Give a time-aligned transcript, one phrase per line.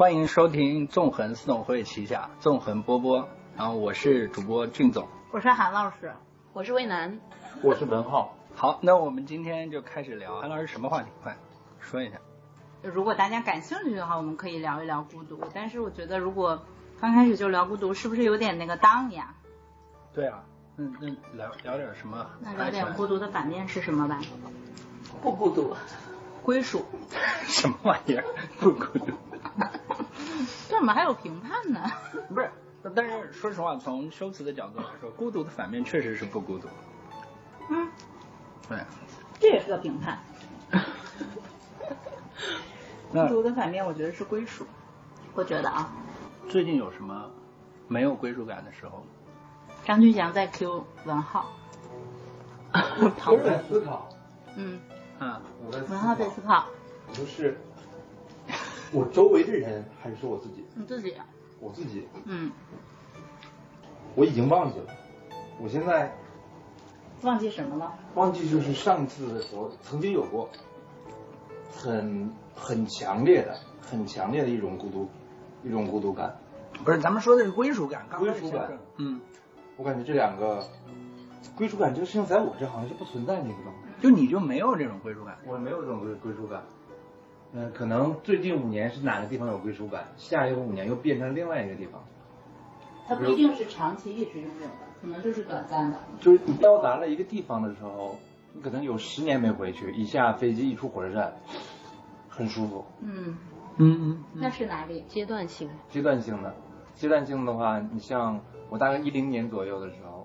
[0.00, 6.14] 欢迎收听纵横四总会旗下纵横波波，然后我是主播俊总，我是韩老师，
[6.54, 7.20] 我是魏楠，
[7.62, 8.34] 我是文浩。
[8.54, 11.10] 好，那我们今天就开始聊，韩老师什么话题？
[11.22, 11.36] 快
[11.80, 12.16] 说一下。
[12.80, 15.38] 如果大家感兴趣的话，我们可以聊一聊孤独。
[15.52, 16.62] 但是我觉得，如果
[16.98, 19.34] 刚开始就聊孤独，是不是有点那个当呀？
[20.14, 20.42] 对啊，
[20.76, 22.26] 那那聊聊点什么？
[22.40, 24.18] 那聊点孤独的反面是什么吧？
[25.20, 25.76] 不孤独，
[26.42, 26.86] 归属。
[27.44, 28.24] 什么玩意儿？
[28.58, 29.12] 不孤独？
[30.80, 31.92] 这怎么还有评判呢？
[32.34, 32.50] 不是，
[32.94, 36.66] 但是说实话，从修辞的角度来说，孤独的反面确实是不孤独。
[37.68, 37.86] 嗯，
[38.66, 38.78] 对，
[39.38, 40.18] 这也是个评判。
[43.12, 44.66] 孤独的反面，我觉得是归属。
[45.34, 45.92] 我觉得啊，
[46.48, 47.30] 最近有什么
[47.86, 49.04] 没有归属感的时候？
[49.84, 51.44] 张俊祥在 Q 文浩。
[52.72, 54.08] 我在思考，
[54.56, 54.80] 嗯，
[55.18, 56.64] 啊，我在思文浩在思考，
[57.08, 57.60] 不是
[58.92, 60.64] 我周围的人，还是说我自己？
[60.74, 61.14] 你自己。
[61.60, 62.50] 我自己，嗯，
[64.14, 64.86] 我已经忘记了。
[65.60, 66.16] 我现在
[67.22, 67.92] 忘记什么了？
[68.14, 70.48] 忘记就是上次的时候曾经有过
[71.70, 75.08] 很很强烈的、很强烈的一种孤独，
[75.62, 76.34] 一种孤独感。
[76.82, 78.06] 不是，咱们说的是归属感。
[78.18, 79.20] 归属感嗯，
[79.76, 80.66] 我感觉这两个
[81.56, 83.90] 归属感这个事情在我这好像是不存在的一个状态。
[84.00, 85.36] 就你就没有这种归属感。
[85.46, 86.64] 我没有这种归归属感。
[87.52, 92.02] 嗯，可能最近五年是哪个地方有归属感，下一个五年又变成另外一个地方。
[93.08, 95.98] 它不一定是长期一直拥有的，可能就是短暂的。
[96.20, 98.16] 就是你到达了一个地方的时候，
[98.52, 101.32] 你可能有十年没回去，一下飞机一出火车站，
[102.28, 102.84] 很舒服。
[103.00, 103.36] 嗯，
[103.78, 105.04] 嗯嗯那是哪里？
[105.08, 105.68] 阶段性。
[105.88, 106.54] 阶段性的，
[106.94, 110.24] 阶段性的话，你像我大概一零年左右的时候，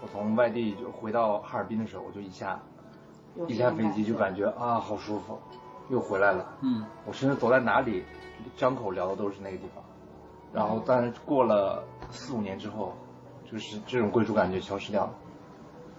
[0.00, 2.58] 我从外地就回到哈尔滨的时候，我就一下
[3.48, 5.38] 一下飞机就感觉啊好舒服，
[5.88, 6.56] 又回来了。
[6.60, 8.04] 嗯我甚至走在哪里，
[8.56, 9.82] 张口聊的都是那个地方。
[10.52, 12.94] 然后，但是过了四五年之后，
[13.50, 15.14] 就是这种归属感就消失掉了。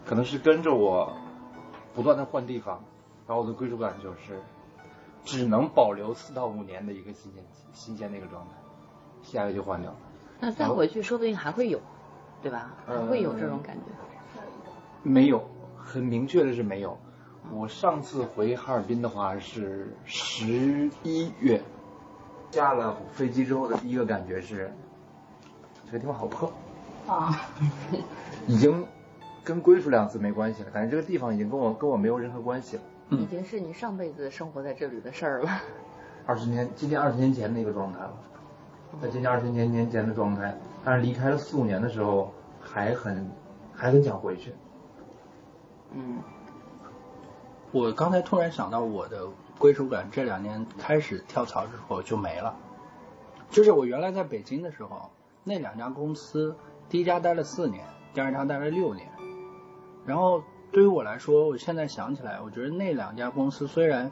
[0.06, 1.14] 可能是跟着我
[1.94, 2.84] 不断的换地方，
[3.28, 4.40] 然后我的归属感就是
[5.24, 8.52] 只能保留四到五年的一个新鲜期新鲜的一个状态，
[9.24, 9.98] 下一个就换掉了。
[10.40, 11.80] 那再回去说不定还会有，
[12.42, 12.74] 对吧？
[12.86, 13.84] 还呃会有这种感觉。
[15.04, 15.44] 没有，
[15.78, 16.98] 很明确的是没有。
[17.52, 21.62] 我上次回哈尔滨的话是十一月，
[22.52, 24.72] 下了飞机之后的第一个感觉是，
[25.86, 26.52] 这个地方好破，
[27.08, 27.42] 啊，
[28.48, 28.86] 已经
[29.44, 32.82] 跟归属两个字没关系了，感觉这个地方已经跟我跟我没有任何关系了。
[33.10, 35.62] 嗯已经是你上辈子生活在这里的事儿了。
[36.26, 38.14] 二十年，今年二十年前的一个状态了，
[39.00, 43.30] 在今年二十年年前的状态，但是离开了四五年的时候，还很
[43.72, 44.54] 还很想回去。
[45.92, 46.18] 嗯，
[47.76, 49.28] 我刚才突然想到，我的
[49.60, 52.56] 归属感这两年开始跳槽之后就没了。
[53.50, 55.12] 就是我原来在北京的时候，
[55.44, 56.56] 那两家公司，
[56.88, 59.10] 第一家待了四年，第二家待了六年。
[60.06, 60.42] 然后
[60.72, 64.10] 对于我来说，我现在想起来，我觉得那两家公司虽然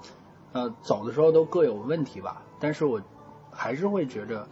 [0.52, 3.02] 呃走的时候都各有问题吧，但是我
[3.50, 4.46] 还是会觉得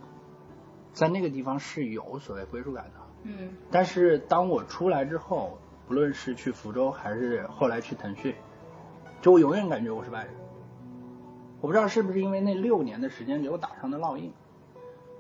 [0.94, 3.02] 在那个地方是有所谓归属感的。
[3.24, 8.34] 嗯但是当我出来之后，不论是去福州还是后来去腾讯，
[9.22, 10.34] 就我永远感觉我是外人。
[11.62, 14.34] 我不知道是不是因为那六年的时间给我打上的烙印，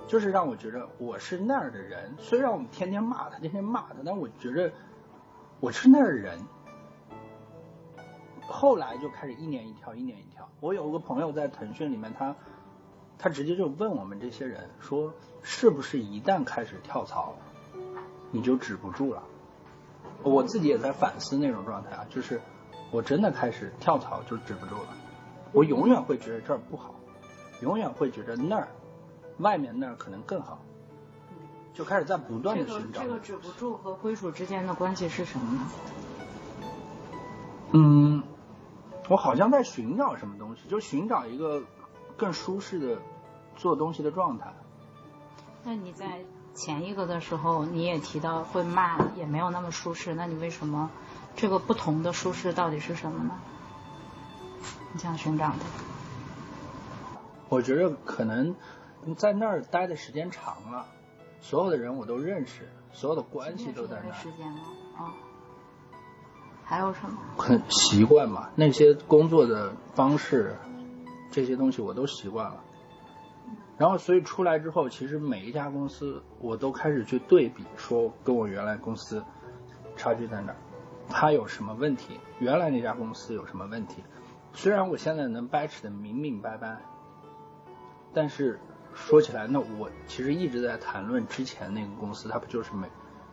[0.08, 2.16] 就是让我觉得我是那儿的人。
[2.18, 4.72] 虽然我们天天骂他，天天骂他，但我觉得
[5.60, 6.40] 我是那儿的人。
[8.48, 10.50] 后来就开始一年一跳，一年一跳。
[10.60, 12.36] 我有个朋友在腾讯里面，他
[13.20, 15.14] 他直接就问我们这些人说，
[15.44, 17.36] 是不是一旦开始跳槽，
[18.32, 19.22] 你就止不住了？
[20.24, 22.42] 我自己也在反思那种状态啊，就是
[22.92, 24.90] 我真的开始跳槽就止不住了。
[25.54, 26.94] 我永远会觉得这儿不好，
[27.62, 28.68] 永远会觉得那儿
[29.40, 30.60] 外面那儿可能更好，
[31.74, 33.02] 就开始在不断的寻找。
[33.02, 35.68] 这个止不住和归属之间的关系是什么呢？
[37.74, 38.24] 嗯，
[39.10, 41.64] 我好像在寻找什么东西，就寻找一个
[42.18, 43.02] 更舒适的
[43.56, 44.54] 做东西的状态。
[45.64, 50.90] 那你在前一个的时候，你也提到会骂，也没有那么舒适，那你为什么
[51.36, 53.32] 这个不同的舒适到底是什么呢？
[54.94, 55.60] 你想寻找的？
[57.50, 58.56] 我觉得可能
[59.18, 60.86] 在那儿待的时间长了，
[61.42, 64.14] 所有的人我都认识，所有的关系都在那儿。
[64.14, 64.60] 时间吗？
[64.98, 65.14] 啊、
[66.64, 67.18] 还有什么？
[67.38, 70.56] 很习惯嘛，那些工作的方式，
[71.32, 72.62] 这些东西我都习惯了。
[73.78, 79.24] 然后，所以出来之后，其实每一家公司我都开始去对比，说跟我原来公司
[79.98, 80.56] 差距在哪儿，
[81.10, 84.04] 它有什么问题，原来那家公司有什么问题。
[84.54, 86.78] 虽然我现在能掰扯的明明白白，
[88.14, 88.60] 但是
[88.94, 92.88] 说起来，那我其实一直在谈论之前那个公司，它不就是没，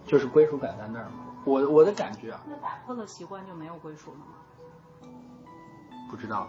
[0.07, 1.25] 就是归属感在那儿吗？
[1.45, 5.11] 我我的感觉啊，那打破了习惯就没有归属了吗？
[6.11, 6.49] 不知道。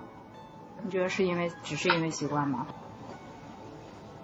[0.83, 2.67] 你觉得是因为只是因为习惯吗？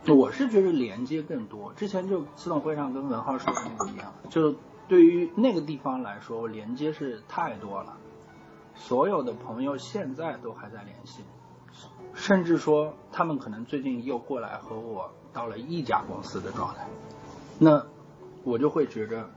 [0.08, 1.74] 我是觉得连接更多。
[1.74, 4.54] 之前就自动会上跟文浩说的那个一样，就
[4.88, 7.98] 对于那个地方来说，连接是太多了。
[8.76, 11.24] 所有的朋友现在都还在联系，
[12.14, 16.86] 甚至说他们可能最近又过来和我到了一家公司的状态。
[17.58, 17.86] 那
[18.44, 19.30] 我就会觉着，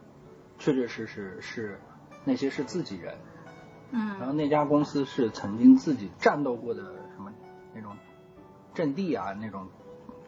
[0.59, 1.81] 确确实实是
[2.25, 3.17] 那些是自己人，
[3.93, 6.83] 嗯然后那家公司是曾经自己战斗过的
[7.15, 7.33] 什么
[7.73, 7.97] 那种
[8.75, 9.69] 阵地啊那种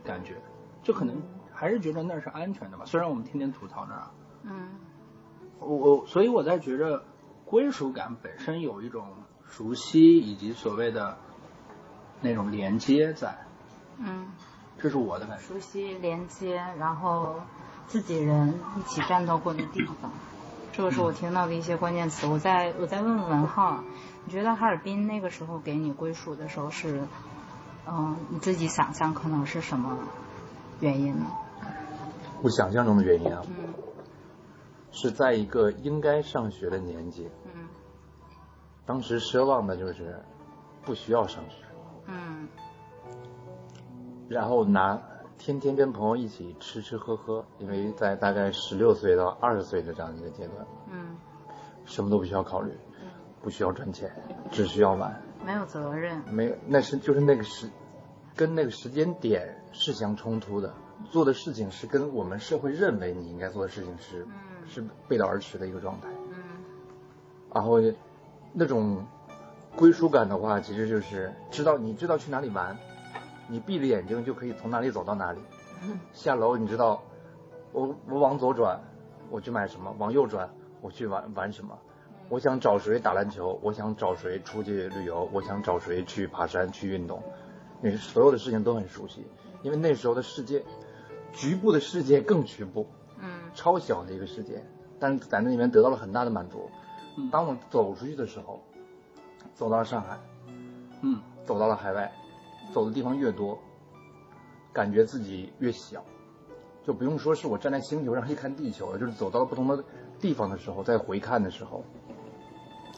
[0.05, 0.37] 感觉，
[0.84, 1.20] 就可能
[1.52, 2.84] 还是觉得那是安全的嘛。
[2.84, 4.06] 虽然我们天天吐槽那儿，
[4.44, 4.69] 嗯
[5.61, 7.05] 我我所以我在觉着
[7.45, 9.07] 归属感本身有一种
[9.47, 11.19] 熟悉以及所谓的
[12.23, 13.47] 那种连接在，
[13.99, 14.29] 嗯，
[14.79, 15.45] 这是我的感觉。
[15.45, 17.37] 熟悉连接，然后
[17.87, 20.11] 自己人一起战斗过的地方，
[20.73, 22.27] 这个是我听到的一些关键词。
[22.27, 23.83] 我再我再问问文浩，
[24.25, 27.03] 你觉得哈尔滨那个时候给你归属的时候是，
[27.87, 29.99] 嗯、你自己想象可能是什么
[30.81, 31.27] 原因呢？
[32.43, 33.75] 我想象中的原因啊，嗯
[34.93, 37.69] 是在一个应该上学的年纪，嗯。
[38.87, 40.21] 当时奢望的就是
[40.83, 41.65] 不需要上学，
[42.07, 42.49] 嗯。
[44.29, 45.01] 然后拿
[45.39, 51.17] 天天跟朋友一起吃吃喝喝，因为在大概十六岁到二十岁的这样一个阶段，嗯，
[51.85, 52.73] 什么都不需要考虑，
[53.43, 54.11] 不需要赚钱，
[54.51, 56.23] 只需要玩，没有责任。
[56.33, 57.71] 没有，那是就是那个时，
[58.37, 60.75] 跟那个时间点是相冲突的，
[61.11, 64.33] 做的事情是跟我们社会认为你应该做的事情是、嗯
[64.70, 66.08] 是背道而驰的一个状态。
[66.31, 66.37] 嗯
[67.52, 67.81] 然后
[68.52, 69.05] 那种
[69.75, 72.76] 归属感的话，其实就是知道你知道去哪里玩，
[73.49, 75.40] 你闭着眼睛就可以从哪里走到哪里。
[76.12, 77.02] 下楼你知道，
[77.72, 78.81] 我我往左转，
[79.31, 80.49] 我去买什么；往右转，
[80.81, 81.76] 我去玩玩什么。
[82.28, 87.20] 我想找谁打篮球，我想找谁出去旅游，我想找谁去爬山去运动，
[87.82, 89.26] 你所有的事情都很熟悉，
[89.62, 90.64] 因为那时候的世界，
[91.32, 93.00] 局部的世界更局部，嗯
[93.55, 94.64] 超小的一个世界，
[94.99, 96.70] 但是在那里面得到了很大的满足。
[97.17, 98.62] 嗯当我走出去的时候，
[99.55, 100.19] 走到了上海，
[101.02, 102.12] 嗯走到了海外，
[102.73, 103.58] 走的地方越多，
[104.73, 106.05] 感觉自己越小，
[106.87, 109.85] 就不用说是我站在星球上一看地球了，就是走到了不同的
[110.20, 111.85] 地方的时候，再回看的时候，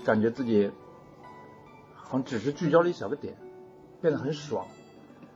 [0.05, 0.71] 感觉自己
[1.95, 3.35] 好像只是聚焦了一小个点，
[4.01, 4.67] 变得很爽。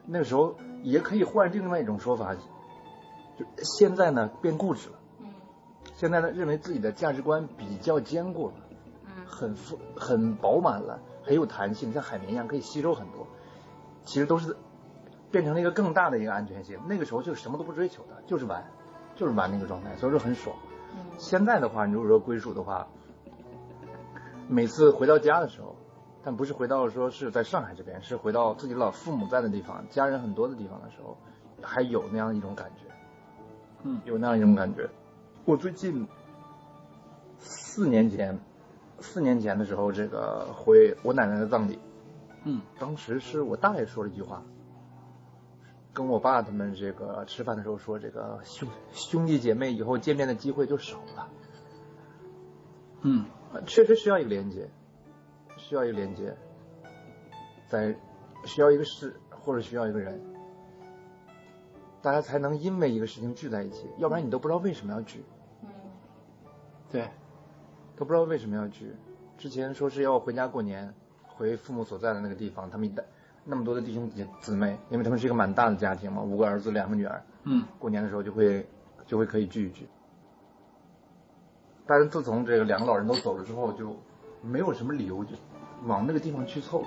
[0.05, 4.96] 那个时候也可以换另外一种说法，就现在呢变固执了。
[5.97, 8.55] 嗯现在呢，认为自己的价值观比较坚固了，
[9.07, 13.27] 嗯很富很饱满了，很有弹性，像海绵一样可以吸收很多。
[14.05, 14.57] 其实都是
[15.31, 16.79] 变成了一个更大的一个安全性。
[16.87, 18.63] 那个时候就什么都不追求的，就是玩，
[19.17, 20.55] 就是玩那个状态，所以说很爽。
[20.95, 22.87] 嗯现在的话，你如果说归属的话，
[24.49, 25.75] 每次回到家的时候，
[26.23, 31.17] 但不是回到说是在上海这边，是回到自己老父母在的地方，家人很多的地方的时候，
[31.63, 32.83] 还有那样一种感觉。
[33.83, 34.89] 嗯有那样一种感觉。
[35.47, 36.09] 我最近
[37.39, 38.37] 四年前，
[38.99, 41.79] 四年前的时候，这个回我奶奶的葬礼，
[42.43, 44.43] 嗯当时是我大爷说了一句话，
[45.93, 51.29] 跟我爸他们这个吃饭的时候说，这个兄兄弟姐妹以后见面的机会就少了，
[53.03, 54.69] 嗯呃确实需要一个连接，
[55.59, 56.37] 需要一个连接，
[57.69, 57.97] 在
[58.47, 60.21] 需要一个事或者需要一个人，
[62.03, 65.23] 大家才能因为一个事情聚在一起，要不然你都不知道为什么要聚。
[66.89, 67.09] 嗯对，
[67.97, 68.95] 都不知道为什么要聚。
[69.39, 70.95] 之前说是要回家过年，
[71.27, 73.05] 回父母所在的那个地方，他们一带
[73.45, 78.67] 那么多的弟兄姐姊妹，因为他们是一个蛮大的家庭嘛，五个儿子两个女儿，嗯过年的时候就会
[79.07, 79.89] 就会可以聚一聚。
[81.87, 83.97] 但是自从这个两个老人都走了之后，就
[84.41, 85.37] 没有什么理由就
[85.85, 86.85] 往那个地方去凑。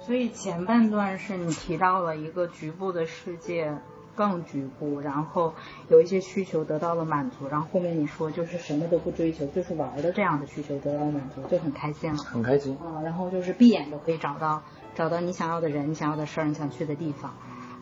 [0.00, 3.76] 所以前半段是你提到了一个局部的世界
[4.16, 5.54] 更局部，然后
[5.88, 12.18] 有一些需求得到了满足，然后后面你说就是什么都不追求，就是玩的这样的需求得到了满足，就很开心了。
[12.18, 14.62] 很开心，啊，然后就是闭眼就可以找到
[14.94, 17.34] 找到你想要的人、你想要的事儿、你想去的地方。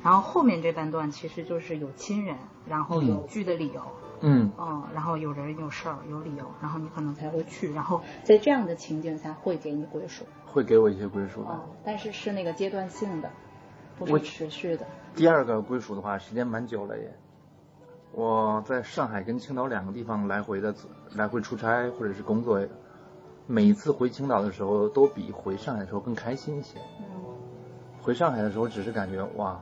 [0.02, 2.36] 然后后面这半段其实就是有亲人，
[2.66, 3.80] 然后有聚的理由，
[4.20, 11.50] 嗯，嗯，然后有人有事儿有理由，然后你可能才会去，然后在这样的情景下会给你归属，会给我一些归属的。
[11.50, 13.53] 哦，但是是那个阶段性的，不
[13.98, 14.86] 我是持续的。
[15.14, 17.16] 第二个归属的话，时间蛮久了也。
[18.12, 20.74] 我在上海跟青岛两个地方来回的
[21.14, 22.60] 来回出差或者是工作，
[23.46, 26.78] 每一次回青岛的时候，都比回上海的时候更开心一些。
[27.00, 27.22] 嗯
[28.02, 29.58] 回上海的时候，只是感觉哇，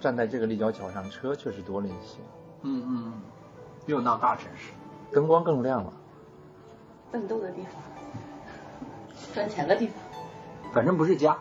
[0.00, 2.18] 站在这个立交桥上，车确实多了一些，
[2.62, 3.12] 嗯嗯，
[3.84, 4.72] 又闹大城市，
[5.12, 5.92] 灯光更亮了。
[7.10, 7.74] 奋斗的地方，
[9.34, 9.96] 赚钱的地方。
[10.72, 11.36] 反正不是家。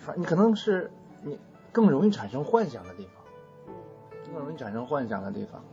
[0.00, 1.01] 反你可能是你
[1.72, 3.24] 更容易产生幻想的地方，
[4.32, 5.64] 更容易产生幻想的地方。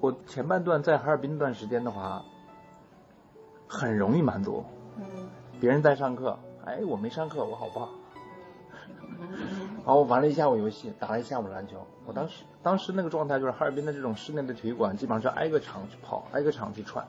[0.00, 2.24] 我前半段在哈尔滨那段时间的话，
[3.68, 4.64] 很容易满足。
[4.98, 5.04] 嗯
[5.58, 7.88] 别人在上课，哎，我没上课，我好棒。
[9.84, 11.78] 然后我玩了一下午游戏，打了一下午篮球。
[12.04, 17.06] 我当时当时那个状态就是哈尔滨的这种室内的体育馆，基本上是挨个场去跑，挨个场去串，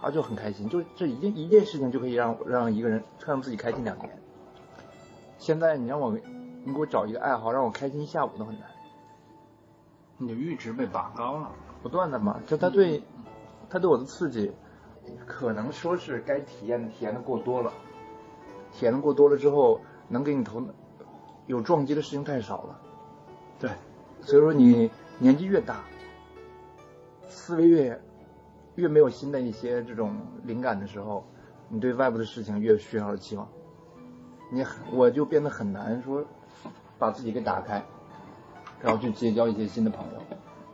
[0.00, 0.68] 然后就很开心。
[0.68, 4.22] 就这一件一件事情就可以让让一个人让自己开心两年。
[5.42, 6.16] 现在你让我
[6.64, 8.68] 你给我找一个爱好让我开心一下午都很难，
[10.16, 11.50] 你的阈值被拔高了。
[11.82, 13.02] 不断的嘛，就他对
[13.68, 14.52] 他对我的刺激，
[15.26, 17.72] 可能说是该体验的体验的过多了，
[18.72, 20.62] 体验的过多了之后，能给你头
[21.48, 22.80] 有撞击的事情太少了。
[23.58, 23.68] 对，
[24.20, 25.82] 所以说你年纪越大，
[27.26, 28.00] 思维越
[28.76, 31.26] 越没有新的一些这种灵感的时候，
[31.68, 33.48] 你对外部的事情越需要期望。
[34.54, 36.22] 你我就变得很难说
[36.98, 37.82] 把自己给打开，
[38.82, 40.22] 然后去结交一些新的朋友，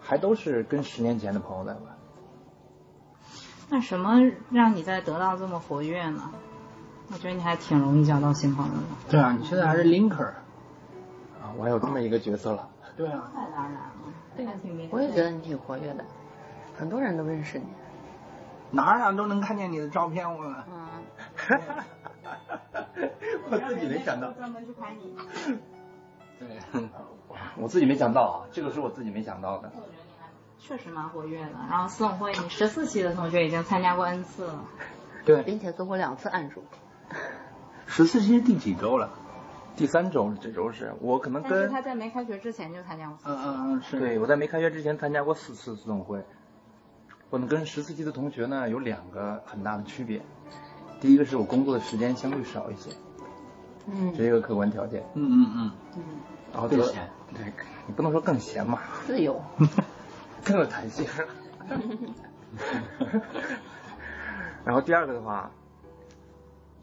[0.00, 1.82] 还都是跟十年前的朋友在玩。
[3.70, 4.18] 那什么
[4.50, 6.28] 让你在得到这么活跃呢？
[7.12, 8.80] 我觉得你还挺容易交到新朋友的。
[9.08, 10.25] 对啊，你现在还是 linker。
[11.40, 12.68] 啊，我还有这么一个角色了。
[12.97, 13.92] 对啊，那当然了，
[14.37, 16.04] 对啊挺明我也觉得你挺活跃的，
[16.76, 17.66] 很多人都认识你。
[18.73, 20.44] 哪儿哪儿都能看见你的照片，我。
[20.68, 21.61] 嗯，
[23.50, 25.14] 我自己没想到，专门去拍你。
[26.38, 26.49] 对，
[27.57, 29.71] 我自己没想到啊，这个是我自己没想到的。
[29.75, 30.28] 我觉得你还
[30.59, 31.52] 确实蛮活跃的。
[31.69, 34.64] 然后四总会，你十四期的同学已经参加过 N 次了。
[35.25, 36.62] 对，并且做过两次案主。
[37.87, 39.11] 十四期是第几周了？
[39.76, 43.31] 第三周这周是我可能但是跟他在没开学之前就参加过四次。
[43.31, 44.00] 嗯嗯嗯，是。
[44.00, 46.25] 对我在没开学之前参加过四次四总会，
[47.31, 50.21] 我们跟十四期的同学呢有两个很大的区别，
[51.00, 52.90] 第一个是我工作的时间相对少一些，
[53.87, 55.02] 嗯这是一个客观条件。
[55.14, 56.02] 嗯嗯嗯，嗯，
[56.52, 57.52] 然后得更闲，对
[57.87, 59.40] 你不能说更闲嘛，自由。
[60.45, 61.07] 更有弹性。
[64.64, 65.50] 然后第二个的话，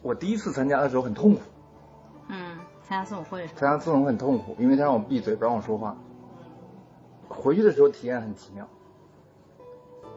[0.02, 1.42] 我第一次参加的时候很痛苦，
[2.28, 2.58] 嗯，
[2.88, 3.48] 参加四总会。
[3.48, 5.96] 参加自总会很痛苦，因为他让我闭嘴，不让我说话。
[7.28, 8.68] 回去的时候体验很奇妙，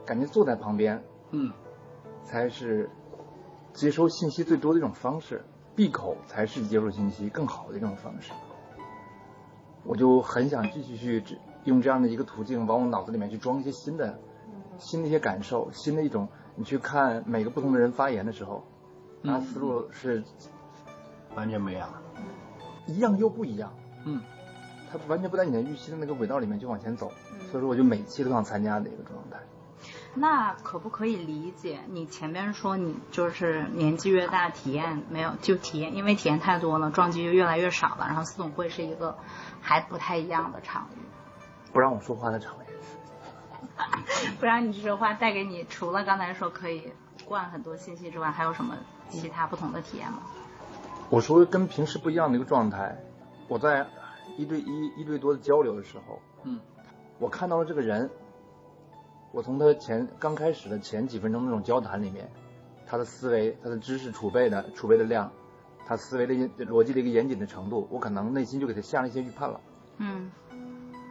[0.04, 1.52] 感觉坐在旁边嗯，
[2.24, 2.90] 才是
[3.72, 5.44] 接收信息最多的一种方式，
[5.76, 8.32] 闭口才是接收信息更好的一种方式。
[9.84, 14.18] 我就很想继续去用这样的一个途径，往我脑子里面去装一些新的、
[14.78, 16.28] 新的一些感受，新的一种。
[16.56, 18.64] 你去看每个不同的人发言的时候，
[19.22, 20.24] 他思路是
[21.36, 21.88] 完全不一样。
[22.86, 23.72] 一样又不一样，
[24.04, 24.20] 嗯，
[24.90, 27.12] 他完全不在你的预期的那个轨道里面去往前走，
[27.50, 29.38] 所以说我就每期都想参加的一个状态。
[30.14, 38.06] 那可不可以理解你前面说你就是年纪越大体验没有就体验，因为体验太多了，撞击就越来越少了。
[38.06, 39.16] 然后四总会是一个
[39.60, 40.98] 还不太一样的场域，
[41.72, 42.58] 不让我说话的场域。
[44.40, 46.92] 不然你说话带给你除了刚才说可以
[47.24, 48.76] 灌很多信息之外，还有什么
[49.08, 50.18] 其他不同的体验吗？
[51.10, 52.98] 我说跟平时不一样的一个状态，
[53.46, 53.86] 我在
[54.36, 56.60] 一对一、一对多的交流的时候，嗯，
[57.18, 58.10] 我看到了这个人，
[59.32, 62.30] 我从他前刚开始的前几分钟那种交谈里面，
[62.86, 65.32] 他的思维、他的知识储备的储备的量，
[65.86, 69.60] 他思维的逻辑的一个严谨的程度，我可能内心就给他下了一些预判了。
[69.98, 70.30] 嗯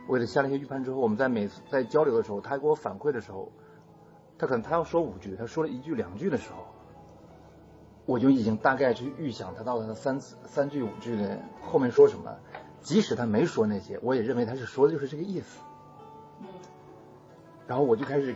[0.08, 3.52] 我给他下了一些预判之后，我们在每次在交流的时候，他给我反馈的时候，
[4.40, 6.66] 他可能他要说五句，他说了一句两句的时候，
[8.06, 12.36] 我就已经大概去预想他到他三次三句五句的后面说什么，
[12.82, 15.60] 即使他没说那些，我也认为他是说的就是这个意思。
[17.68, 18.36] 然后我就开始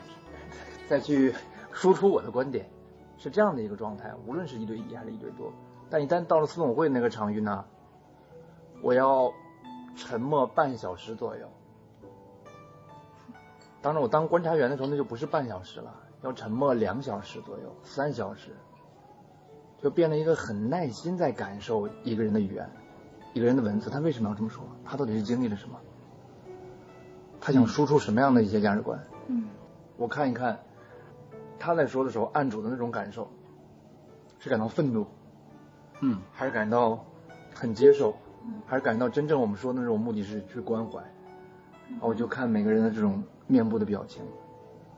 [0.89, 1.33] 再去
[1.71, 2.69] 输出我的观点，
[3.17, 5.51] 是这样的一个状态，无论是一对一还是一对多。
[5.89, 7.65] 但一旦到了四总会那个场域呢，
[8.81, 9.33] 我要
[9.95, 11.47] 沉默半小时左右。
[13.81, 18.55] 当然，我当观察员的时候，那就不是半小时了，要沉默两小时左右，三小时，
[19.81, 22.69] 就变了一个很耐心在感受一个人的语言，
[23.33, 24.63] 一个人的文字，他为什么要这么说？
[24.85, 25.79] 他到底是经历了什么？
[27.41, 29.03] 他想输出什么样的一些价值观？
[29.97, 30.59] 我看一看
[31.59, 33.27] 他在说的时候，案主的那种感受，
[34.39, 35.05] 是感到愤怒，
[35.99, 36.19] 嗯。
[36.31, 37.05] 还是感到
[37.53, 38.15] 很接受，
[38.65, 40.99] 还是感到真正我们说的那种目的是去关怀？
[41.89, 44.23] 然后我就看每个人的这种面部的表情，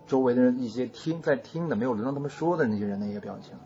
[0.05, 3.57] 周围的人一些听在听的没有轮到他们说的那些人的一些表情，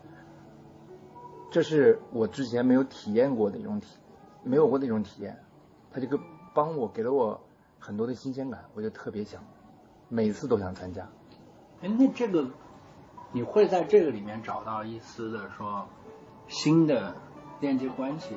[1.50, 3.98] 这是我之前没有体验过的一种体，
[4.42, 5.38] 没有过的一种体验，
[5.92, 6.18] 他这个
[6.54, 7.38] 帮我给了我
[7.78, 9.42] 很多的新鲜感，我就特别想，
[10.08, 11.08] 每次都想参加。
[11.82, 12.50] 哎，那这个
[13.32, 15.86] 你会在这个里面找到一丝的说
[16.48, 17.14] 新的
[17.60, 18.36] 链接关系，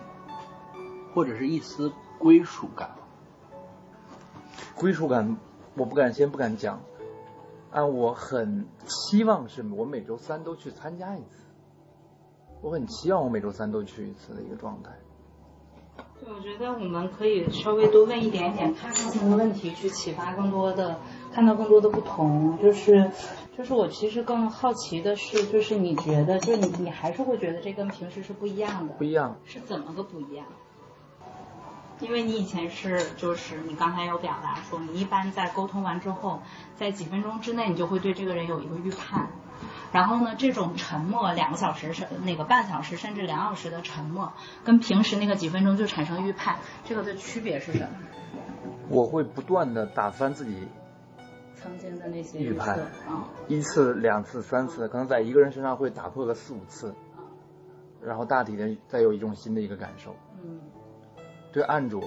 [1.13, 2.95] 或者是一丝归属感吗？
[4.75, 5.37] 归属感，
[5.75, 6.81] 我不敢先不敢讲，
[7.71, 11.45] 按我很期望是我每周三都去参加一次，
[12.61, 14.91] 我很期望我每周三都去一次的一个状态。
[16.19, 20.99] 对，我觉得我们可以稍微多问一点点开放性的问题，去启发更多的，
[21.33, 22.57] 看到更多的不同。
[22.61, 23.11] 就是，
[23.57, 30.45] 就是我其实更好奇的是，就是你觉得，就是你你还是会觉得这跟平时是不一样的不，一样，是怎么个不一样？
[31.99, 36.41] 因为你以前是，就是你刚才有表达说，你一般在沟通完之后，
[36.75, 39.29] 在几分钟之内，你就会对这个人有一个预判。
[39.91, 44.33] 然后呢，这种沉默两个小时是那个半小时甚至两小时的沉默，
[44.63, 47.87] 跟平时那个几分钟就产生预判，这个的区别是什么？
[48.89, 50.67] 我会不断的打翻自己
[51.61, 52.79] 曾经的那些预判
[53.47, 56.93] 一次、两次、三次，可能在一个人身上会打破个四五次，
[58.01, 60.15] 然后大体的再有一种新的一个感受。
[60.43, 60.59] 嗯
[61.53, 62.01] 对案主，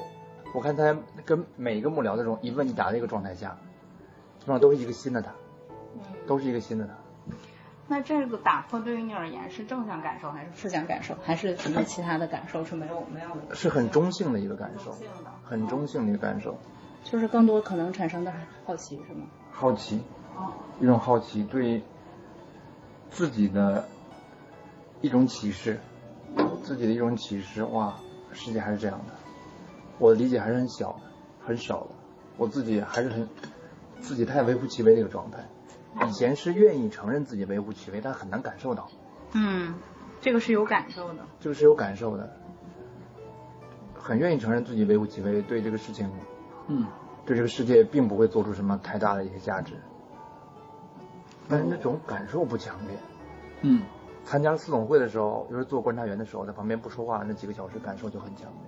[0.54, 0.96] 我看他
[1.26, 3.58] 跟每一个幕僚的这种一问一答的一个状态下，
[4.38, 5.30] 基本上都是一个新的他，
[5.94, 6.00] 嗯。
[6.26, 6.94] 都是一个新的他。
[7.86, 13.54] 那这个打破对于你而言是正向感受还是负向感受，还是什么其他的感受是没有没有的？
[13.54, 14.96] 是很中性的一个感受
[15.44, 16.56] 很中性的一个感受。
[17.04, 18.32] 就是更多可能产生的
[18.64, 19.26] 好奇是吗？
[19.56, 20.02] 好奇，
[20.36, 21.80] 哦，一种好奇，对
[23.08, 23.86] 自己的
[25.00, 25.78] 一种启示，
[26.64, 27.62] 自己的一种启示。
[27.62, 27.94] 哇，
[28.32, 29.14] 世界还是这样的，
[29.98, 31.00] 我的理解还是很小的，
[31.46, 31.90] 很少的，
[32.36, 33.28] 我自己还是很
[34.00, 35.38] 自己太微乎其微的一个状态。
[36.08, 38.88] 以前是愿意承认自己微乎其微，但很难感受到，
[39.34, 39.72] 嗯，
[40.20, 41.24] 这个是有感受的。
[41.38, 42.36] 这个是有感受的，
[43.96, 46.10] 很愿意承认自己微乎其微，对这个事情
[46.66, 46.84] 嗯，
[47.26, 49.74] 对这个世界并不会做出什么太大的一些价值，
[51.48, 52.96] 但是那种感受不强烈。
[53.62, 53.82] 嗯，
[54.24, 58.60] 参加四总会的时候，就是做观察员的时候，在旁边不说话，那几个小时感受就很强烈。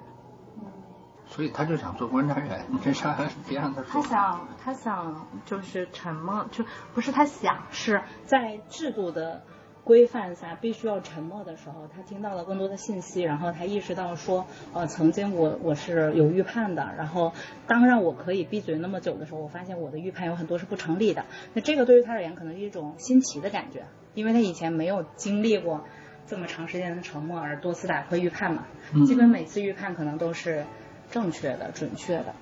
[1.29, 4.01] 所以他就想做观察员，这事儿别让他他。
[4.01, 9.43] 想，他想就是沉默，就不是他想，是在制度的
[9.87, 17.33] 规范下必须要沉默的时候，他听到了更多的信息，然后他意识到说，呃，曾经我我是有预判的，然后
[17.69, 21.25] 当让我可以闭嘴那么久的时候，我发现我的预判有很多是不成立的。
[21.55, 25.85] 那这个对于他而言可能是一种新奇的感觉，因为他以前没有经历过
[26.27, 30.65] 这么长时间的沉默而多次打破预判嘛，嗯基本每次预判可能都是
[31.13, 32.35] 正确的、准确的。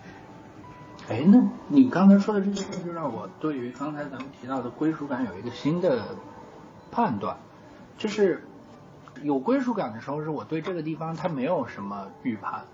[1.11, 6.02] 哎，那你刚才说的这个事儿，就让我对于刚才咱们提到的归属感有一个新的
[6.94, 7.37] 判断，
[7.98, 8.46] 就是
[9.22, 12.66] 有归属感的时候，是我对这个地方它没有什么预判，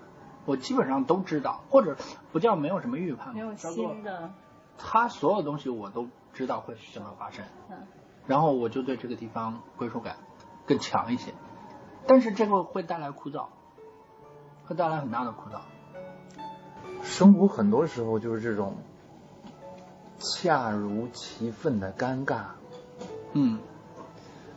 [0.45, 1.97] 我基本上都知道，或者
[2.31, 4.31] 不叫没有什么预判，没有叫做新的，
[4.77, 7.77] 它所有东西我都知道会怎么发生，嗯
[8.27, 10.17] 然后我就对这个地方归属感
[10.67, 11.33] 更强一些，
[12.05, 13.45] 但是这个会带来枯燥，
[14.65, 15.59] 会带来很大的枯燥。
[17.01, 18.75] 生活很多时候就是这种
[20.19, 22.43] 恰如其分的尴尬。
[23.33, 23.57] 嗯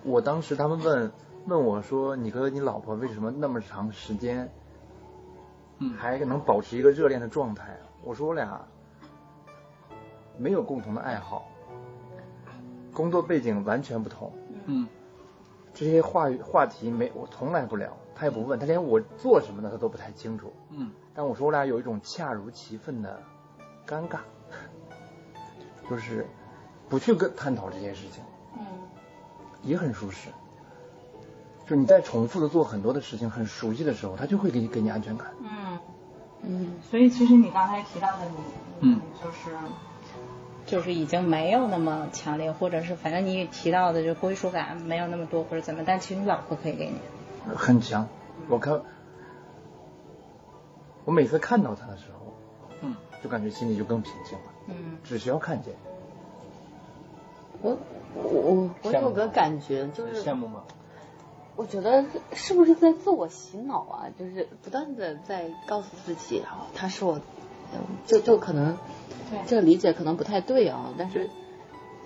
[0.04, 1.12] 我当时他们问
[1.46, 4.50] 问我说：“你和你老婆为什么那么长时间
[5.78, 8.60] 嗯，还能保持一个热恋的状态？”我说：“我俩
[10.38, 11.48] 没有共同的爱好，
[12.92, 14.32] 工作背景完全不同，
[14.66, 14.86] 嗯。
[15.72, 20.52] 这些话话题没我从来不聊，他也不问，他连我做什么的他都不太清楚。
[20.70, 20.92] 嗯。
[21.14, 23.20] 但我说我俩有一种恰如其分的
[23.86, 24.18] 尴尬，
[25.90, 26.26] 就是
[26.88, 28.34] 不去跟探讨这些事情，嗯
[29.64, 30.29] 也很舒适。
[31.66, 35.29] 就你在重复的做很多的事情，很熟悉的时候，他就会给你给你安全感。
[35.40, 35.79] 嗯。
[36.46, 38.37] 嗯，所以其实你刚才提到的你，
[38.81, 39.57] 嗯，就是
[40.66, 46.98] 就是已经没有那么强烈，或者是反正你也提到的就归属感没有那么多或者怎么，但其实你老婆可以给你。
[47.57, 48.07] 很强。
[48.50, 48.83] 我看，
[51.07, 52.35] 我每次看到他的时候，
[52.83, 54.44] 嗯就感觉心里就更平静了。
[54.66, 55.72] 嗯只需要看见，
[57.62, 57.79] 我
[58.14, 60.62] 我我有个感觉，就是羡慕吗？
[61.57, 64.07] 我觉得是不是在自我洗脑啊？
[64.18, 67.20] 就是不断的在告诉自己，啊，他是我，
[67.72, 68.77] 嗯就就可能
[69.46, 71.31] 这个理解可能不太对啊，但是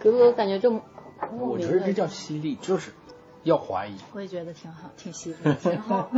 [0.01, 0.81] 给我感觉就
[1.31, 2.93] 我觉得这叫犀利，就是
[3.43, 3.97] 要怀疑。
[4.13, 6.11] 我也觉得挺好，挺犀利，挺好。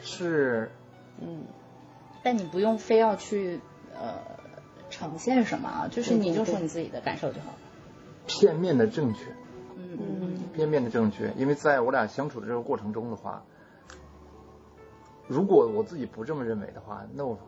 [0.00, 0.70] 是
[1.20, 1.44] 嗯，
[2.22, 3.60] 但你不用非要去
[3.94, 4.14] 呃
[4.90, 7.54] 呈现什么啊，就是你就说你自己的感受就好。
[8.26, 9.30] 片面的正确，
[9.76, 11.32] 嗯嗯片面的正确。
[11.36, 13.44] 因为在我俩相处的这个过程中的话，
[15.26, 17.38] 如果我自己不这么认为的话，那我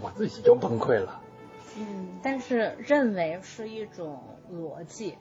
[0.00, 1.20] 我自己就崩溃了。
[1.76, 4.22] 嗯，但是认为是一种
[4.52, 5.16] 逻辑，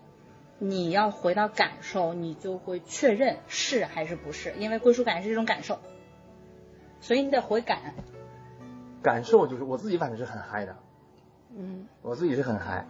[0.60, 5.80] 你要回到感受，你就会确认是还是不是，因为归属感是一种感受，
[7.02, 7.96] 所以你得回感。
[9.02, 10.76] 感受就是我自己反正是很嗨的，
[11.56, 12.86] 嗯，我自己是很嗨。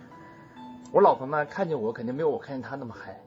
[0.94, 3.20] 我老婆嘛，看见我肯定没有我看见她那么嗨，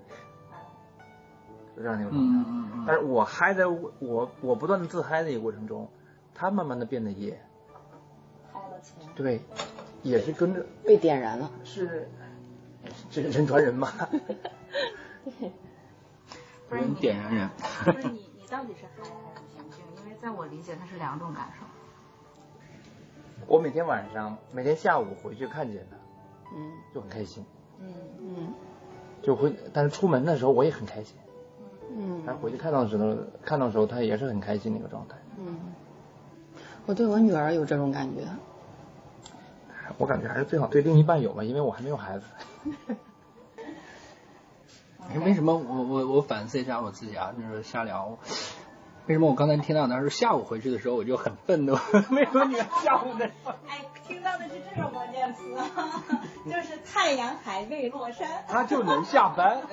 [1.76, 2.29] 就这样一个状态。
[2.29, 5.90] 嗯嗯嗯但是我嗨的，我我不断的自嗨的一个过程中，
[6.33, 7.42] 她慢慢的变得也
[8.52, 9.09] 嗨了起来。
[9.16, 9.40] 对，
[10.05, 11.50] 也是跟着被点燃了。
[11.64, 12.09] 是，
[13.11, 13.88] 这是人传人嘛。
[16.68, 17.50] 不是你人点燃人。
[17.85, 19.02] 不是你，你到底是嗨
[19.35, 19.85] 还是平静？
[20.05, 21.66] 因为在我理解，它是两种感受。
[23.48, 25.96] 我每天晚上，每天下午回去看见她，
[26.55, 27.44] 嗯就很开心，
[27.81, 28.55] 嗯嗯
[29.23, 31.17] 就会，但是出门的时候我也很开心。
[31.99, 35.17] 嗯但是回去看到的时候，看到的时候他也是很开心的一个状态。
[35.39, 35.57] 嗯，
[36.87, 38.23] 我对我女儿有这种感觉。
[39.99, 42.25] 我感觉还是最好对另一半有吧，因为我还没有孩子。
[45.09, 47.33] 哎，为什么我我我反思一下我自己啊？
[47.39, 48.19] 就是瞎聊。
[49.07, 51.75] 为什么我刚才听到他说下午回去的时候我就很愤怒？
[52.11, 53.31] 为什么你们下午的？
[53.69, 55.42] 哎，听到的是这种关键词，
[56.51, 58.45] 就是太阳还未落山。
[58.49, 59.61] 他就能下班。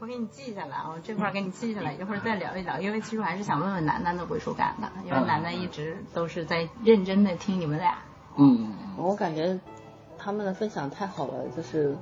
[0.00, 2.80] 我给你记下来，我这块儿给你记下来，一会儿再聊一聊。
[2.80, 7.98] 因为其实我还是想问问楠楠的归属感的，因为楠楠一直都是在认真的听你们俩。
[8.36, 9.60] 嗯，我感觉
[10.16, 11.94] 他们的分享太好了，就是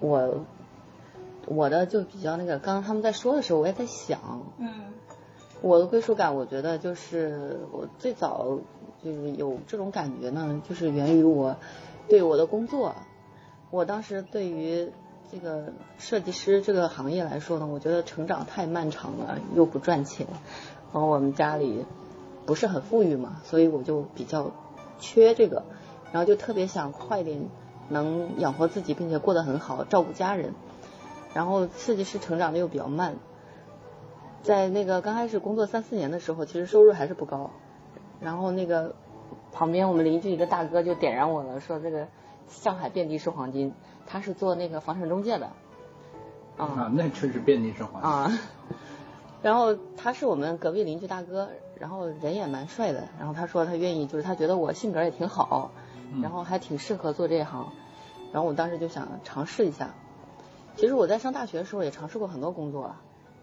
[0.00, 0.44] 我
[1.46, 4.18] 我的就比较那个，刚刚他们在说的时候，我也在想，
[4.58, 4.92] 嗯
[5.60, 8.58] 我的归属感，我觉得就是我最早
[9.02, 11.56] 就是有这种感觉呢，就是源于我
[12.08, 12.94] 对我的工作。
[13.70, 14.90] 我当时对于
[15.30, 20.26] 这个设计师这个行业来说呢，我觉得成长太漫长了，又不赚钱，
[20.92, 21.84] 然后我们家里
[22.46, 24.52] 不是很富裕嘛，所以我就比较
[24.98, 25.64] 缺这个，
[26.12, 27.42] 然后就特别想快点
[27.88, 30.54] 能养活自己，并且过得很好，照顾家人。
[31.34, 33.16] 然后设计师成长的又比较慢，
[34.42, 37.50] 在那个刚开始工作三四年的时候，其实收入还是不高。
[38.20, 38.94] 然后那个
[39.52, 42.08] 旁边我们邻居一个大哥就点燃我了，说这个
[42.48, 43.72] 上海遍地是黄金，
[44.06, 45.50] 他是做那个房产中介的。
[46.56, 48.10] 啊，那确实遍地是黄金。
[48.10, 48.38] 啊，
[49.42, 53.04] 然后他是我们隔壁邻居大哥，然后人也蛮帅的。
[53.18, 55.70] 然后他说他愿意，就是他觉得我性格也挺好，
[56.22, 57.72] 然后还挺适合做这一行。
[58.32, 59.94] 然后我当时就想尝试一下。
[60.76, 62.94] 其实我在上大学的时候也尝试过很多工作，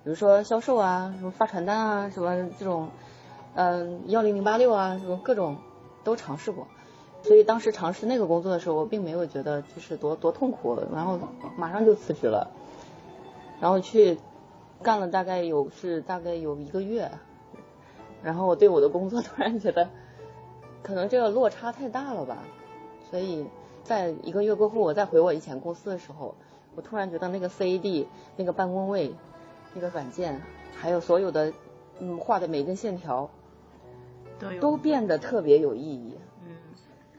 [0.06, 2.90] 比如说销售啊，什么发传单啊，什么这种，
[3.56, 5.58] 嗯，幺零零八六啊，什么各种
[6.04, 6.68] 都尝试过。
[7.24, 11.18] 所以当时尝试那个工作的时候，我并没有觉得就是多多痛苦，然后
[11.58, 12.52] 马上就辞职了。
[13.60, 14.20] 然后去
[14.84, 17.10] 干了大概有是大概有一个月，
[18.22, 19.90] 然后我对我的工作 突然觉得，
[20.84, 22.38] 可能这个落差太大了吧，
[23.10, 23.48] 所以
[23.84, 26.36] 在一个月过后，我再回我以前公司的时候，
[26.76, 29.16] 我突然觉得那个 CAD 那个办公位
[29.76, 30.42] 那个软件，
[30.76, 31.54] 还有所有的
[32.00, 33.30] 嗯画的每根线条
[34.40, 36.56] 都都变得特别有意义，嗯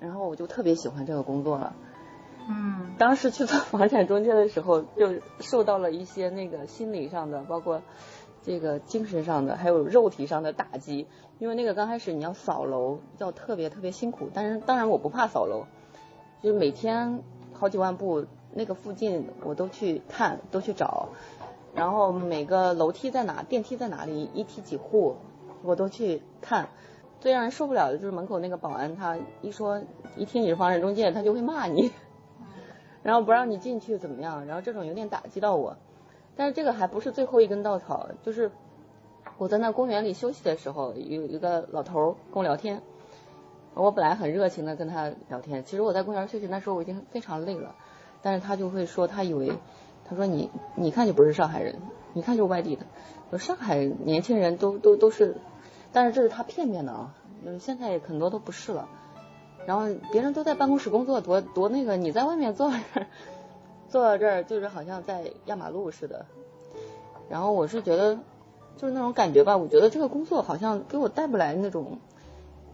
[0.00, 1.76] 然后我就特别喜欢这个工作了。
[2.48, 7.82] 嗯当时去做房产中介的时候，就受到了一些那个心理上的，包括
[8.42, 11.06] 这个精神上的，还有肉体上的打击。
[11.38, 14.30] 因为那个刚开始你要扫楼，要特别特别辛苦。
[14.32, 15.66] 但是当然我不怕扫楼，
[16.40, 21.10] 就是每天好几万步，那个附近我都去看，都去找。
[21.76, 25.16] 然后每个楼梯在哪，电梯在哪里，一梯几户，
[25.62, 26.70] 我都去看。
[27.20, 29.82] 最让人受不了的就是门口那个保安，他一说
[30.16, 31.92] 一听你是房产中介，他就会骂你。
[33.02, 34.46] 然后不让你进去怎么样？
[34.46, 35.76] 然后这种有点打击到我，
[36.34, 38.50] 但是这个还不是最后一根稻草，就是
[39.38, 42.82] 我在那公园里休息的时候，有一个老头跟我聊天，
[43.74, 47.74] 我本来很热情的跟他聊天，其实我在公园休息那时候我已经非常累了，
[48.22, 49.52] 但是他就会说他以为，
[50.08, 51.76] 他说你你看就不是上海人，
[52.12, 52.86] 你看就是外地的，
[53.30, 55.36] 说上海年轻人都都都是，
[55.92, 57.14] 但是这是他片面的啊，
[57.44, 58.88] 就是现在很多都不是了。
[59.66, 62.72] 然后别人都在办公室工作，多多那个，你在外面坐
[63.88, 66.24] 坐到这儿就是好像在压马路似的。
[67.28, 68.16] 然后我是觉得，
[68.76, 71.98] 就是那种感觉吧，我觉得这个工作好像给我带不来那种，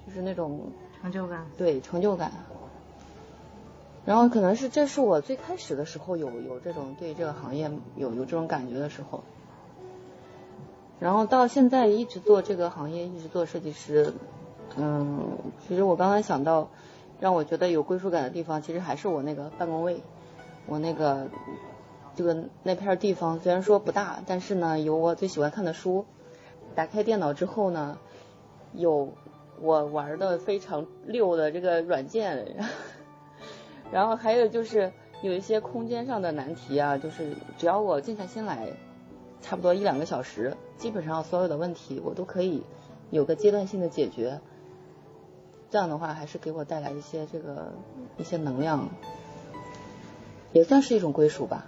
[0.06, 0.60] 就是那种
[1.00, 1.46] 成就感。
[1.56, 2.30] 对成就感。
[4.04, 9.22] 然后可能是这是我最开始的时候有有这种对这个行业有有这种感觉的时候，
[10.98, 14.12] 然后到现在一直做这个行业，一直做设计师，
[14.76, 16.68] 嗯，其实我刚才想到，
[17.20, 20.02] 让我觉得有归属感的地方，其实还是我那个办公位，
[20.66, 21.28] 我那个
[22.16, 26.04] 这个那片地方虽然说不大，但是呢有我最喜欢看的书。
[26.74, 27.98] 打开电脑之后呢，
[28.72, 29.12] 有
[29.60, 32.56] 我玩的非常溜的这个软件，
[34.16, 38.68] 还有就是有一些空间上的难题啊，就是只要我静下心来，
[39.40, 42.62] 差不多一两个小时，基本上所有的问题我都可以
[43.10, 44.40] 有个阶段性的解决。
[45.70, 47.72] 这样的话，还是给我带来一些这个
[48.18, 48.88] 一些能量，
[50.52, 51.66] 也算是一种归属吧。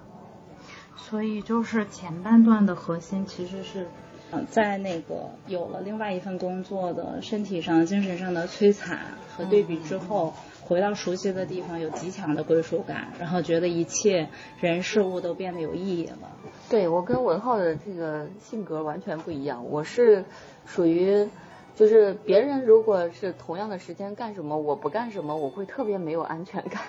[0.96, 3.86] 所以就是前半段的核心其实是，
[4.30, 8.98] 呃，在那个有了另外一份工作的身体上、精神上的摧残
[9.36, 10.34] 和对比之后，
[10.64, 14.28] 回到熟悉的地方有极强的归属感，然后觉得一切
[14.60, 16.30] 人事物都变得有意义了。
[16.68, 20.24] 对我跟文浩的这个性格完全不一样，我是
[20.66, 21.28] 属于。
[21.76, 26.80] 就是别人如果是同样的时间干什么，我不干什么，我会特别没有安全感。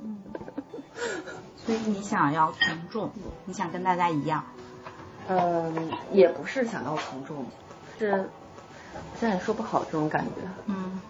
[0.00, 0.22] 嗯，
[1.58, 3.10] 所以你想要从众，
[3.46, 4.44] 你想跟大家一样。
[5.26, 7.46] 嗯，也不是想要从众，
[7.98, 8.30] 是
[9.18, 10.48] 现在也说不好这种感觉。
[10.66, 11.00] 嗯，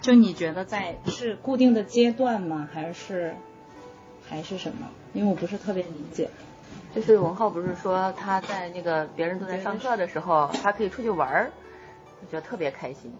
[0.00, 2.68] 就你觉得在是固定的阶段吗？
[2.72, 3.34] 还是
[4.28, 4.88] 还是什么？
[5.12, 6.30] 因为我不是特别理解。
[6.94, 11.50] 就是文浩不是说他在那个别人都在上课的时候，他可以出去玩儿。
[12.22, 13.12] 我觉得特别开心。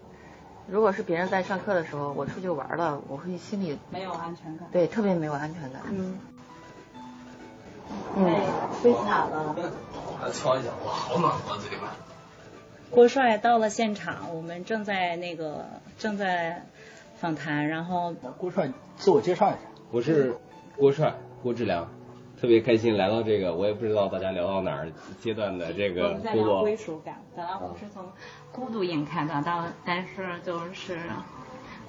[0.67, 4.67] 如果是别人在上课的时候，我出去玩了，我会心里没有安全感。
[4.71, 5.81] 对，特别没有安全感。
[5.89, 6.19] 嗯。
[8.15, 8.25] 嗯。
[8.83, 9.55] 被卡了。
[10.33, 11.81] 敲一下，哇，好暖和这里边。
[12.91, 15.65] 郭帅到了现场，我们正在那个
[15.97, 16.65] 正在
[17.15, 19.59] 访谈，然后郭帅自我介绍一下。
[19.91, 20.35] 我是
[20.75, 21.87] 郭帅，郭志良。
[22.39, 26.61] 特别开心来到这个，我也不知道大家聊到哪儿阶段的这个工作。
[26.61, 28.03] 归属感，本来我们是从
[28.51, 30.99] 孤独引开的，到但是就是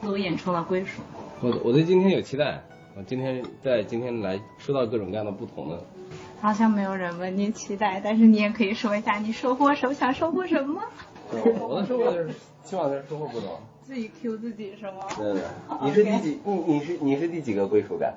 [0.00, 1.02] 都引出了归属。
[1.40, 2.62] 我我对今天有期待，
[2.96, 5.82] 我今天在今天来收到各种各样的不同的。
[6.42, 10.82] 好像没有人问你期待，但是你也可以说一下你收获什么，想收获什么。
[11.30, 12.30] 我的收获就是
[12.64, 13.60] 希望能收获不同。
[13.84, 15.06] 自己 Q 自己是吗？
[15.16, 15.42] 对对。
[15.82, 16.40] 你是第几？
[16.44, 18.14] 你你是你是第几个归属感？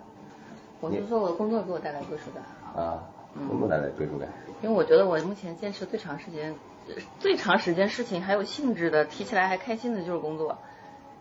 [0.82, 2.44] 我是说我的工作给我带来归属感
[2.84, 3.04] 啊，
[3.48, 4.28] 工作带来归属感。
[4.64, 6.56] 因为我觉得我目前坚持最长时间、
[7.20, 10.58] 最长时间事情还有兴致的，提起来还开心的就是工作，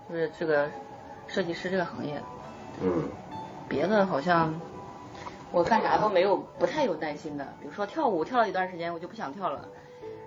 [0.08, 0.70] 就是这个
[1.26, 2.22] 设计师这个行业。
[2.82, 3.04] 嗯。
[3.68, 4.54] 别的好像
[5.54, 7.44] 我干啥都没有，不太有担心的。
[7.60, 9.68] 比如说跳舞跳了一段时间，我就不想跳了。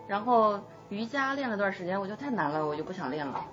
[0.08, 3.46] 然后瑜伽练了段时间，我觉得太难了，我就不想练了。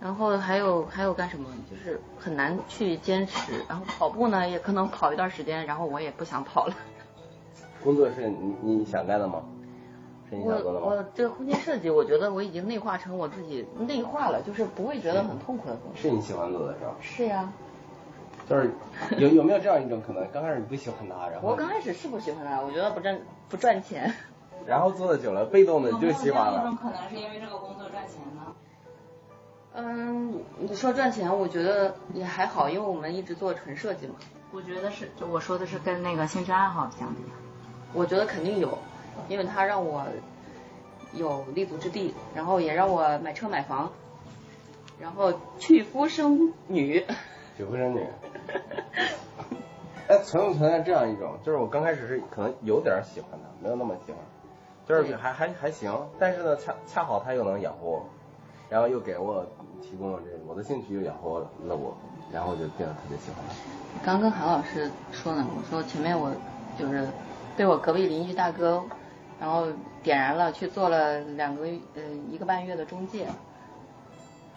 [0.00, 1.46] 然后还有还有干什么？
[1.70, 3.62] 就是很难去坚持。
[3.68, 6.74] 然后跑步呢，也可能跑一段时间，然后我也不想跑了。
[7.84, 9.42] 工作是你你想干的吗？
[10.30, 10.86] 是你想做的吗？
[10.86, 16.00] 我我这个空间设计，我觉得我已经内化成我自己内化了，就是不会觉得很痛苦的东西。
[16.00, 16.96] 是你喜欢做的是吧？
[17.02, 17.52] 是呀。
[18.48, 18.70] 就是
[19.18, 20.26] 有有没有这样一种可能？
[20.32, 24.12] 刚开始你不喜欢他，然后我刚开始是不喜欢他，我觉得不赚不赚钱。
[24.66, 26.62] 然后做的久了，被动的就喜欢了。
[26.64, 28.54] 有一种可能是因为这个工作赚钱呢。
[29.74, 34.14] 嗯，你说赚钱，我觉得也还好，因为我们一直做纯设计嘛。
[34.50, 37.20] 我觉得是，就我说的是跟那个兴趣爱好相比。
[37.94, 38.76] 我觉得肯定有，
[39.28, 40.04] 因为它让我
[41.14, 43.90] 有立足之地，然后也让我买车买房，
[45.00, 47.04] 然后娶夫生女。
[47.58, 48.06] 娶夫生女。
[50.06, 51.36] 哎，存不存在这样一种？
[51.44, 54.20] 就是我刚开始是可能有点喜欢他，没有那么喜欢，
[54.86, 58.06] 就是还还还行，但是呢，恰恰好他又能养活我。
[58.70, 59.44] 然后又给我
[59.82, 61.96] 提供了这个，我的兴趣又养活了我，
[62.32, 64.06] 然后就变得特别喜欢他。
[64.06, 66.30] 刚跟韩老师说呢，我说前面我
[66.78, 67.08] 就是
[67.56, 68.84] 被我隔壁邻居大哥，
[69.40, 69.66] 然后
[70.02, 73.26] 点燃了去做了两个呃一个半月的中介，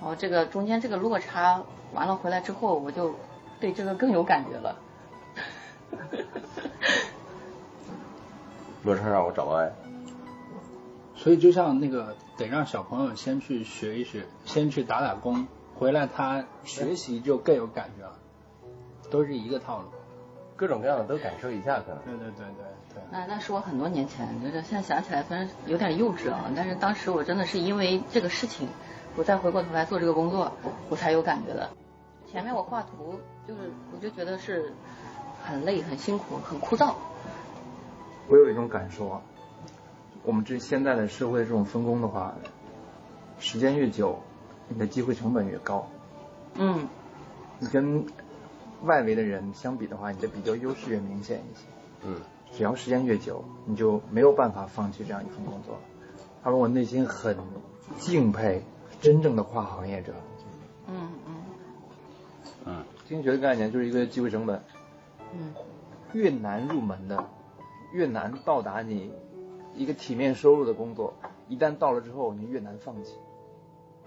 [0.01, 3.13] 然后这个中间这个落差完了回来之后，我就
[3.59, 4.75] 对这个更有感觉了。
[8.83, 9.71] 落差让我找到爱。
[11.15, 18.17] 所以就像那个得让小朋友先去学一学，先去打打工，回来他学习就更有感觉了，
[19.11, 19.89] 都是一个套路，
[20.55, 21.99] 各种各样的都感受一下可能。
[22.05, 23.03] 对对对对对。
[23.11, 28.67] 那那是我很多年前，就是现在想起来虽然有点幼稚啊，但是当时我真的是因为这个事情，
[29.17, 30.52] 我再回过头来做这个工作，
[30.89, 31.69] 我才有感觉的。
[32.32, 34.71] 前面我画图就是我就觉得是
[35.43, 36.93] 很累、很辛苦、很枯燥。
[38.30, 39.21] 我有一种感受啊。
[40.24, 42.36] 我们这现在的社会这种分工的话，
[43.39, 44.19] 时间越久，
[44.69, 45.88] 你的机会成本越高。
[46.56, 46.88] 嗯。
[47.60, 48.06] 你跟
[48.84, 51.65] 外围的人相比的话，你的比较优势越明显一些。
[52.06, 52.15] 嗯。
[52.54, 55.80] 只要时间越久，你就没有办法放弃这样一份工作。
[56.43, 57.38] 他说我内心很
[57.97, 58.63] 敬佩
[59.01, 60.13] 真正的跨行业者。
[60.87, 61.35] 嗯嗯。
[62.65, 62.83] 嗯。
[63.07, 64.61] 经济学的概念就是一个机会成本。
[65.33, 65.53] 嗯。
[66.13, 67.23] 越难入门的，
[67.93, 69.11] 越难到达你
[69.73, 71.13] 一个体面收入的工作，
[71.47, 73.15] 一旦到了之后，你越难放弃，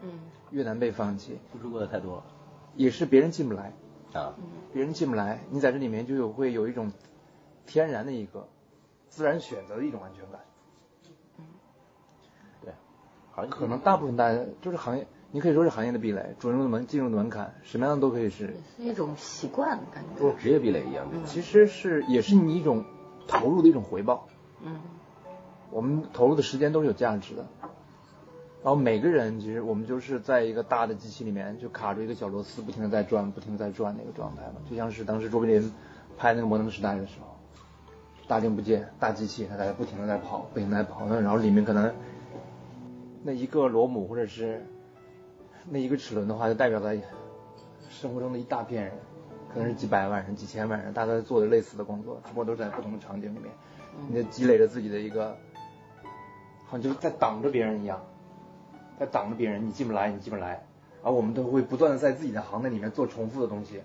[0.03, 2.25] 嗯越难被放弃，付出过的太多了
[2.77, 3.73] 也是别人进不来，
[4.13, 4.35] 啊。
[4.75, 6.93] 别人进不来，你在这里面就有会有一种
[7.65, 8.47] 天然的一个
[9.09, 10.41] 自然选择的一种安全感。
[13.35, 18.45] 对，好像可能大部分大家就是行业，你可以说是行业的壁垒，准入的门进入的门槛，什么样的都可以是
[18.79, 18.85] 也。
[18.87, 20.21] 是一种习惯感觉。
[20.21, 22.85] 跟职业壁垒一样，对吧其实是也是你一种
[23.27, 24.27] 投入的一种回报。
[24.63, 24.81] 嗯
[25.71, 27.47] 我们投入的时间都是有价值的。
[28.63, 35.73] 然后每个人其实我们就是在一个大的机器里面，就卡住一个小螺丝，不停的在转，不停的在转那个状态嘛，就像是当时卓别林
[36.17, 37.37] 拍那个《摩登时代》的时候，
[38.27, 41.93] 大令不见，大机器它在不停的在跑，不停的在跑，那然后里面可能
[43.27, 44.63] 那一个螺母或者是
[45.71, 46.95] 那一个齿轮的话，就代表了
[47.89, 48.93] 生活中的一大片人，
[49.51, 53.51] 可能是几百万人、几千万人，大家做的类似的工作，只不过都是在不同的场景里面，
[54.11, 55.35] 你就积累着自己的一个，
[56.67, 57.99] 好像就是在挡着别人一样，
[59.01, 60.63] 在挡着别人，你进不来，你进不来，
[61.03, 63.81] 而我们都会不断的在自己的行内里面做重复的东西，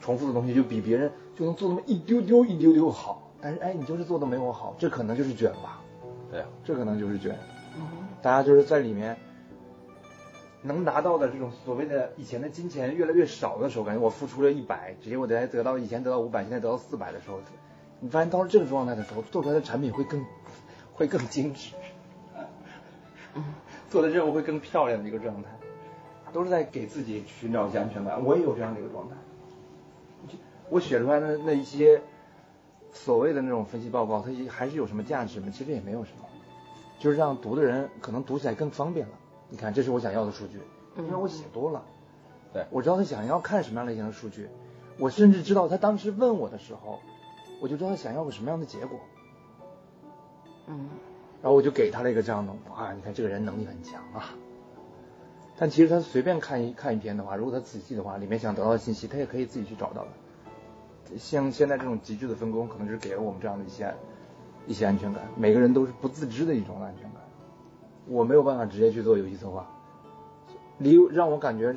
[0.00, 5.80] 重复的东西就比别人就能做那么一丢丢一丢丢好，但是哎，你就是做的没我好，这可能就是卷吧，
[6.30, 7.38] 对啊，这可能就是卷。
[8.22, 9.16] 大家就是在里面
[10.62, 17.40] 能拿到的这种所谓的以前的金钱越来越少的时候，感觉我付出了一百，直接我得得到以前得到五百，现在得到四百的时候，
[17.98, 20.24] 你发现到了这个状态的时候，做出来的产品会更
[20.94, 21.74] 会更精致，
[23.90, 25.48] 做的任务会更漂亮的一个状态，
[26.32, 28.24] 都是在给自己寻找一些安全感。
[28.24, 29.16] 我也有这样的一个状态，
[30.68, 32.00] 我写出来的那一些
[32.92, 35.48] 所谓的那种分析报告，它还是有什么价值吗？
[35.52, 36.28] 其实也没有什么。
[37.02, 39.14] 就是让读的人可能读起来更方便了。
[39.48, 40.60] 你看，这是我想要的数据，
[40.96, 41.82] 因为我写多了，
[42.52, 44.48] 对我知道他想要看什么样类型的数据，
[44.98, 47.00] 我甚至知道他当时问我的时候，
[47.60, 49.00] 我就知道他想要个什么样的结果，
[50.68, 50.88] 嗯
[51.42, 54.30] 然后我就给他了一个这样的，啊，你看这个人能力很强啊。
[55.58, 61.18] 但其实他随便看一看一篇的话，如果他仔细的话，里面想得到的信息，他也可以自己去找到的。
[61.18, 63.92] 像现在这种极致的分工，可能就是给了我们这样的一些
[64.66, 65.22] 一些安全感。
[65.36, 67.22] 每个人都是不自知的一种安全感。
[68.06, 69.66] 我没有办法直接去做游戏策划，
[70.78, 71.74] 离让我感觉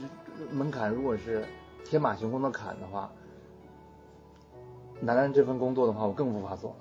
[0.51, 1.45] 门槛如果是
[1.83, 3.11] 天马行空的坎的话，
[5.01, 6.75] 楠楠这份工作的话，我更无法做了。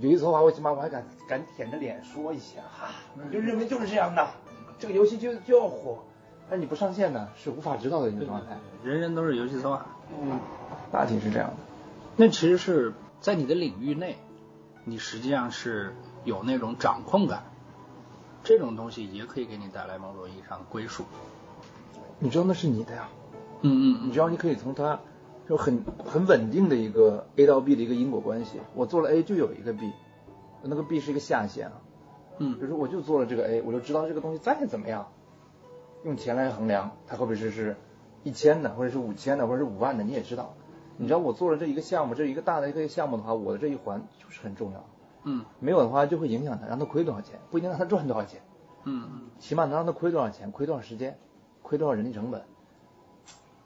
[0.00, 4.26] 游戏策划，我起码我还敢敢舔着脸说一下，哈，你就认为就是这样的，
[4.78, 5.98] 这个游戏就就要火，
[6.50, 8.56] 但你不上线呢，是无法知道的一个状态。
[8.82, 9.86] 人人都是游戏策划。
[10.20, 10.40] 嗯，
[10.90, 11.56] 大体是这样的。
[12.16, 14.18] 那其实是在你的领域内，
[14.84, 17.44] 你实际上是有那种掌控感，
[18.42, 21.04] 这种东西也可以给你带来某种意义上的归属。
[22.18, 23.08] 你知道那是你的呀，
[23.60, 24.98] 嗯嗯你知道你可以从它
[25.48, 28.58] 就很很稳定的一个 A 到 B 的一个因果关系。
[28.74, 29.92] 我做了 A 就有一个 B，
[30.64, 31.80] 那个 B 是一个下限啊。
[32.38, 35.06] 嗯比如说我就做了这个 A，我就知道这个东西再怎么样，
[36.04, 37.76] 用钱来衡量，它会不会是是
[38.24, 40.56] 一千的，或者是五千的，或者是五万的，你也知道。
[40.96, 44.84] 你知道我做了这一个项目，这一个大的一个项目的话，我的这一环就是很重要。
[45.24, 48.40] 嗯没有的话就会影响他，让他亏多少钱，不一定让他赚多少钱，
[48.84, 51.16] 嗯嗯起码能让他亏多少钱，亏多少时间，
[51.62, 52.42] 亏多少人力成本。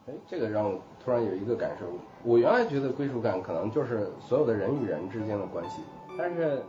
[0.06, 1.86] 哎，这个让我突然有一个感受，
[2.22, 5.80] 我原来觉得归属感可能就是所有的人与人之间的关系，
[6.18, 6.62] 但是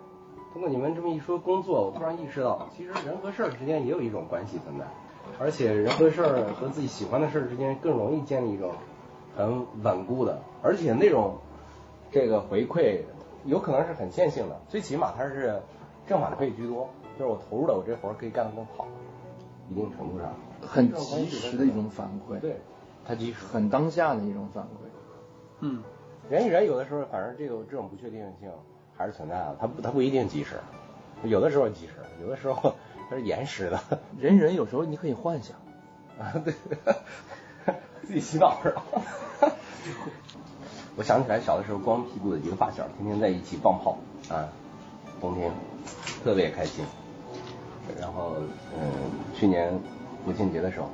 [0.54, 4.86] 通过你们这么一说工作，我突然意识到，其实人和事儿之间也有一种关系存在，
[5.38, 8.72] 而且人和事儿和自己喜欢的事儿之间更容易建立一种
[9.38, 11.38] 很稳固的，而且那种
[12.12, 13.02] 这个回馈
[13.46, 15.62] 有可能是很线性的，最起码它是
[16.08, 18.88] 正反馈居多，就是我投入了，我这活儿可以干得更好，
[19.70, 22.58] 一定程度上很及时的一种反馈，对。
[23.06, 24.68] 它及时很当下的一种反馈。
[25.62, 25.82] 嗯
[26.30, 28.52] 人与人有的时候，反正这个这种不确定性
[28.98, 30.56] 还是存在的，它不它不一定及时，
[31.24, 32.74] 有的时候及时，有的时候
[33.10, 33.80] 它是延时的。
[34.20, 35.56] 人与人有时候你可以幻想，
[36.20, 36.54] 啊，对，
[38.06, 38.84] 自己洗澡是吧？
[40.96, 43.98] 我想起来小的时候光屁股的一个发小，天天在一起放炮
[44.30, 44.50] 啊，
[45.22, 45.52] 冬天
[46.24, 46.84] 特别开心。
[48.00, 48.34] 然后
[48.78, 48.92] 嗯，
[49.34, 49.72] 去年
[50.26, 50.90] 国庆节的时候，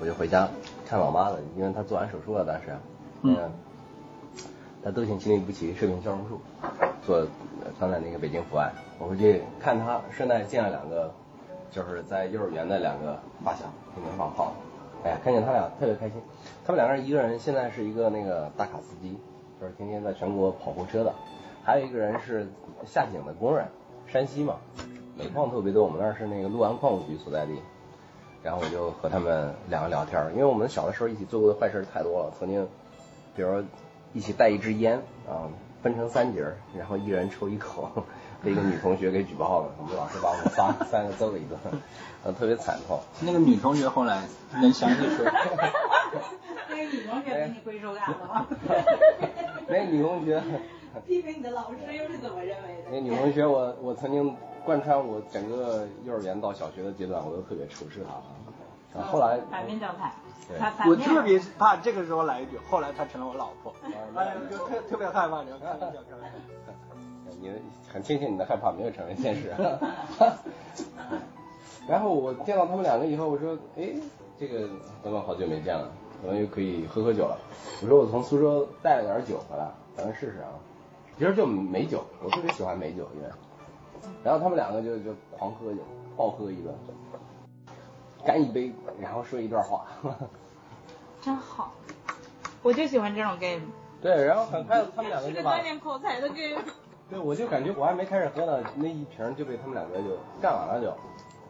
[0.00, 0.48] 我就回家
[0.86, 2.76] 看老妈了，因为她做完手术了，当时，
[3.22, 3.50] 嗯
[4.84, 6.40] 她窦性心力不齐，射频消融术，
[7.04, 7.26] 做
[7.80, 11.12] 放在那个北京阜外，我回去看她，顺带见了两个，
[11.72, 14.52] 就是在幼儿园的两个发小，天天放炮，
[15.04, 16.20] 哎呀，看见他俩特别开心。
[16.66, 19.16] 他们两个人，一个人现在是一个那个大卡司机，
[19.60, 21.12] 就是天天在全国跑货车的，
[21.64, 22.46] 还有一个人是
[22.84, 23.66] 下井的工人，
[24.06, 24.56] 山西嘛，
[25.16, 27.54] 煤矿特别多，我们那儿是那个六安矿务局所在地。
[28.40, 32.66] 然后我就和他们两个聊天，因为我们小的时候一起做过的坏事太多了，曾经，
[33.34, 33.62] 比如
[34.12, 34.96] 一起带一支烟
[35.28, 35.50] 啊，
[35.82, 36.46] 分成三节，
[36.76, 37.90] 然后一人抽一口，
[38.42, 41.58] 被一个女同学给举报了，我们老师把我们仨 三个揍了一顿，
[42.24, 43.00] 呃，特别惨痛。
[43.20, 44.22] 那个女同学后来
[44.52, 45.24] 能想起说，
[46.70, 48.46] 那个女同学给你归属感了吗？
[49.66, 50.42] 那女同学，
[51.06, 52.90] 批评你的老师又是怎么认为的？
[52.90, 54.34] 那女同学我我曾经
[54.64, 58.98] 贯穿我整个幼儿园到小学的阶段，我都特别仇视她。
[58.98, 60.12] 啊，后来反面教材。
[60.88, 63.70] 我特别怕这个时候来一句，后来她成了我老婆，
[64.16, 65.58] 哎呀，就特特别害怕这个。
[65.58, 66.87] 开玩笑，开玩笑。
[67.40, 67.50] 你
[67.92, 69.54] 很庆幸你的害怕没有成为现实。
[71.88, 73.90] 然后我见到他们两个以后，我说，哎，
[74.38, 74.68] 这个
[75.02, 75.90] 咱们好久没见了，
[76.22, 77.38] 咱们又可以喝喝酒了。
[77.82, 80.48] 我说我从苏州带了点酒回来，咱们试试啊。
[81.18, 83.28] 其实就美酒，我特别喜欢美酒，因为。
[84.22, 85.80] 然后他们两个就就狂喝酒，
[86.16, 86.74] 暴喝一顿，
[88.24, 89.86] 干一杯，然后说一段话。
[91.20, 91.72] 真好，
[92.62, 93.62] 我就喜欢这种 game，
[94.00, 96.62] 对，然后很快他们两个是个锻炼口才的 game。
[97.10, 100.94] 对，我就感觉我还没开始喝呢，那一瓶就被他们两个就干完了就，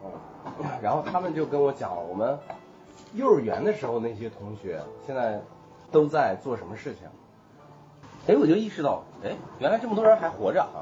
[0.03, 2.37] 嗯，然后他们就跟我讲我们
[3.13, 5.41] 幼儿园的时候那些同学现在
[5.91, 7.07] 都在做什么事情，
[8.27, 10.79] 哎，我就意识到，哎，原来这么多人还活着啊，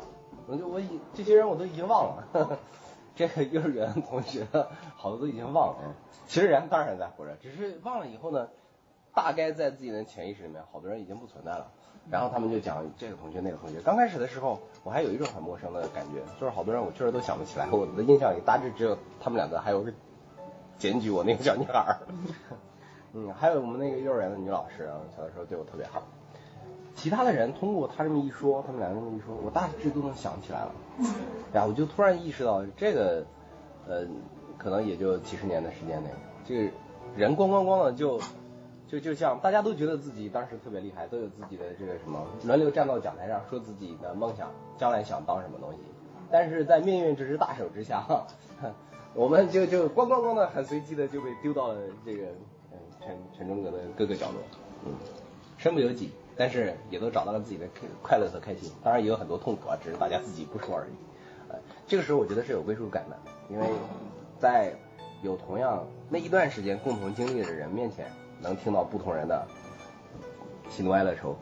[0.48, 2.58] 我就我已这些人我都已经忘了，呵 呵
[3.16, 4.46] 这个幼儿园同学
[4.96, 5.96] 好多都已经忘了，
[6.28, 8.48] 其实人当然在活着，只是忘了以后呢，
[9.18, 11.72] 大概在自己的潜意识里面，好多人已经不存在了。
[12.08, 13.82] 然后他们就讲这个同学那个同学。
[13.82, 17.68] 刚开始的时候，我还有一种很陌生的感觉，就是好多人我确实都想不起来。
[17.72, 19.92] 我的印象里大致只有他们两个，还有个
[20.78, 21.98] 检举我那个小女孩儿。
[23.14, 26.04] 嗯，还有我们那个幼儿园的女老师啊，小的时候对我特别好。
[26.94, 30.72] 其他的人通过他这么一说，他们两个这么一说，我大致都能想起来了。
[31.52, 33.26] 然后我就突然意识到，这个
[33.88, 34.06] 呃，
[34.60, 36.10] 可能也就几十年的时间内，
[36.46, 36.72] 这个
[37.16, 38.20] 人咣咣咣的就
[38.88, 45.80] 就就像大家都觉得自己当时特别厉害，都有自己的这个什么，轮流站到讲台上说自己的梦想，将来想当什么东西。
[46.32, 48.26] 但是在命运这只大手之下，哈
[49.14, 52.24] 我们就就咣咣咣的很随机的就被丢到了这个
[52.72, 54.42] 嗯陈陈忠阁的各个角落，
[54.86, 54.92] 嗯，
[55.58, 57.66] 身不由己，但是也都找到了自己的
[58.02, 60.92] 快乐和开心，当然也有很多痛苦啊，只是大家自己不说而已。
[61.50, 61.58] 呃，
[61.88, 63.18] 这个时候我觉得是有归属感的，
[63.50, 63.68] 因为
[64.40, 64.74] 在
[65.24, 68.06] 有同样那一段时间共同经历的人面前，
[68.42, 69.46] 能听到不同人的
[70.70, 71.36] 喜怒哀乐愁，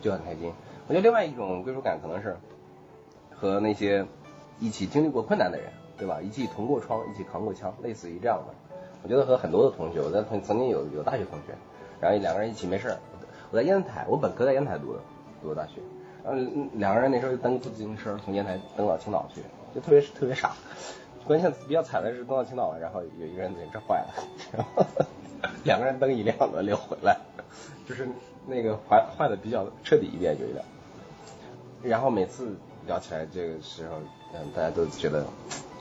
[0.00, 0.52] 就很开心。
[0.88, 2.36] 我觉得另外一种归属感可能是
[3.34, 4.04] 和那些
[4.58, 6.20] 一起经历过困难的人，对吧？
[6.20, 8.54] 一起同过窗，一起扛过枪，类似于这样的。
[9.02, 11.54] 我觉得和很多的同学，我在曾曾经有有大学同学，
[12.00, 12.96] 然后两个人一起没事，
[13.50, 15.00] 我在烟台，我本科在烟台读的，
[15.42, 15.80] 读的大学，
[16.22, 19.40] 然后两个人那时候蹬自行车从烟台蹬到青岛去，
[19.74, 20.52] 就特别特别傻。
[21.26, 24.14] 关键比较惨的是蹬到青岛了，然后有一个人自行车坏了，
[24.52, 24.84] 然后
[25.64, 27.16] 两个人蹬一辆轮流回来，
[27.88, 28.08] 就是
[28.46, 30.64] 那个坏坏的比较彻底一点，有一辆。
[31.82, 32.54] 然后每次
[32.86, 33.96] 聊起来这个时候，
[34.34, 35.24] 嗯，大家都觉得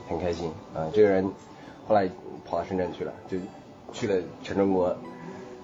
[0.08, 0.52] 很开心。
[0.76, 1.30] 嗯，这个人
[1.88, 2.10] 后来
[2.46, 3.38] 跑到深圳去了，就
[3.92, 4.96] 去了全中国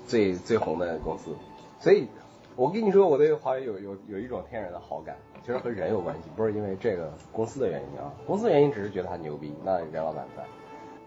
[0.07, 1.31] 最最红的公司。
[1.79, 2.07] 所以，
[2.55, 8.11] 我跟你说，我对华为有有有一种天然的好感，其实和人有关系，不是因为这个公司的原因啊。
[8.27, 10.43] 公司原因只是觉得他牛逼，那任老板在。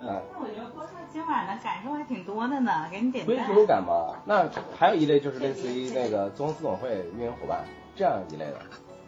[0.01, 3.47] 嗯，那我觉得播客今晚的感受还挺多的呢，给你点归赞。
[3.47, 4.15] 属感嘛。
[4.25, 7.65] 那还有一类就是类似于那个综合司总会运营伙伴
[7.97, 8.59] 这样一类的，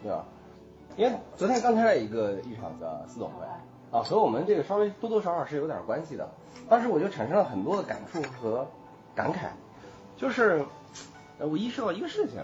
[0.03, 0.25] 对吧？
[0.97, 3.45] 因为昨天刚开了一个一场的四总会
[3.97, 6.29] 啊，和我们这个稍微多多少少是有点关系的。
[6.69, 8.67] 当时我就产生了很多的感触和
[9.15, 9.47] 感慨，
[10.17, 10.65] 就是
[11.39, 12.41] 呃我意识到一个事情，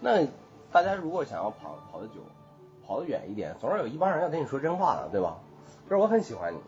[0.00, 0.26] 那
[0.72, 2.14] 大家如果想要跑跑得久，
[2.86, 5.36] 跑得远一点，总是有一帮人要跟你说真话的，对吧？
[5.84, 6.58] 就是我很喜欢你，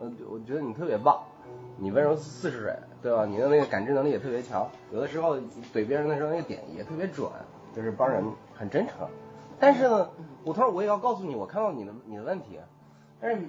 [0.00, 1.22] 呃，我觉得你特别棒，
[1.78, 3.24] 你温柔似水，对吧？
[3.24, 7.30] 你的那个感知能力也特别强，有的时候怼别人的时候那个点也特别准，
[7.74, 8.24] 就是帮人
[8.54, 9.08] 很真诚。
[9.58, 10.10] 但是呢，
[10.44, 12.58] 我同时我也要告诉你，我看到你的你的问题，
[13.20, 13.42] 但是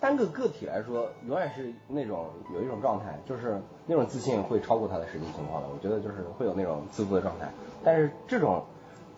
[0.00, 5.68] 单个个体来说，永远是那种有一种状态，就是那种自信会超过他的实际情况的。
[5.68, 7.48] 我觉得就是会有那种自负的状态，
[7.84, 8.64] 但是这种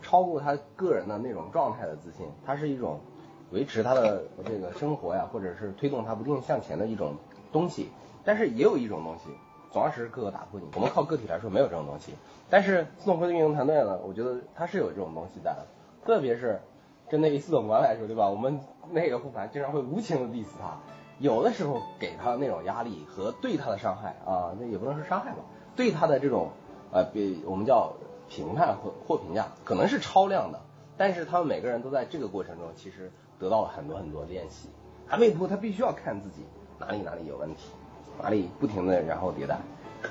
[0.03, 3.01] 超过他个人的那种状态的自信，它是一种
[3.51, 7.16] 维持他的 这个生活呀，或者是推动他不断向前的一种
[7.53, 7.88] 东西。
[8.24, 9.30] 但是也有一种东西，
[9.72, 10.66] 总要是各个打破你。
[10.74, 12.12] 我们靠个体来说没有这种东西，
[12.51, 15.66] 但是自动会的运营团队呢，我觉得它是有这种东西在的。
[16.05, 16.61] 特别是
[17.09, 18.28] 针对于四总管来说，对吧？
[18.28, 20.78] 我们那个护盘经常会无情的 diss 他，
[21.18, 25.38] 有的时候给他那种压力和对他的伤害啊，那也不能说伤害吧，
[25.74, 26.51] 对他的这种
[26.92, 27.94] 呃，比我们叫
[28.28, 30.61] 评判或或评价，可能是超量的。
[30.99, 34.68] 但是他们每个人都在这个过程中，其实得到了很多很多练习。
[35.09, 36.43] 他为不他必须要看自己
[36.78, 37.70] 哪里哪里有问题，
[38.22, 39.59] 哪里不停的然后迭代，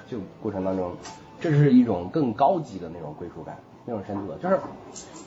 [0.07, 0.91] 就过程当中，
[1.39, 3.57] 这是一种更高级的那种归属感。
[3.89, 4.59] 那种深度的，就是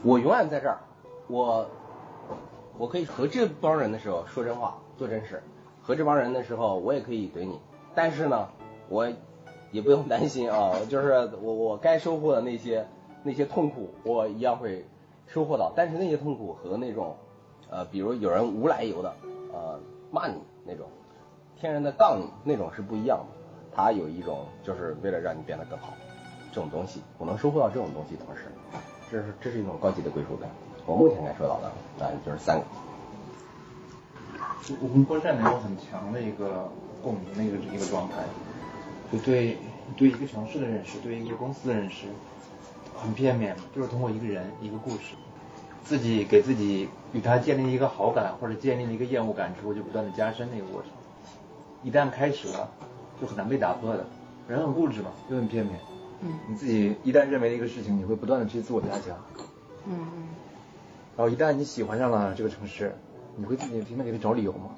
[0.04, 0.80] 我永远在这儿，
[1.28, 1.66] 我
[2.76, 5.42] 我可以和这帮人的时候说真话做真事，
[5.82, 7.58] 和这帮人的时候我也可以怼你，
[7.94, 8.48] 但是呢，
[8.90, 9.10] 我
[9.70, 12.86] 也不用担心啊，就是我我该收获的那些
[13.22, 14.84] 那些痛苦，我一样会
[15.26, 17.16] 收获到，但是那些痛苦和那种
[17.70, 19.14] 呃，比如有人无来由的
[19.52, 19.78] 呃
[20.10, 20.88] 骂你那种，
[21.56, 23.36] 天然的杠你那种是不一样的，
[23.74, 25.94] 它有一种就是为了让你变得更好，
[26.52, 28.42] 这种东西我能收获到这种东西，同时，
[29.10, 30.50] 这是这是一种高级的归属感。
[30.84, 32.64] 我目前感受到的啊，就是三个。
[34.82, 36.68] 我跟郭善能有很强的一个
[37.02, 38.24] 共鸣的一个一个状态，
[39.12, 39.56] 就对
[39.96, 42.06] 对一个城市的认识，对一个公司的认识
[42.96, 45.14] 很片面，就是通过一个人一个故事，
[45.84, 50.90] 自己给自己与他建立一个好感或者建立了一个厌恶感之后，就不断的加深那个过程。
[51.82, 52.70] 一旦开始了，
[53.20, 54.06] 就很难被打破的。
[54.48, 55.78] 人很固执嘛，又很片面。
[56.22, 59.16] 嗯你自己一旦认为了一个事情，你会不断的去自我加强。
[59.86, 60.22] 嗯嗯
[61.16, 62.94] 然后一旦你喜欢上了这个城市，
[63.36, 64.70] 你会自己拼命给他找理由吗？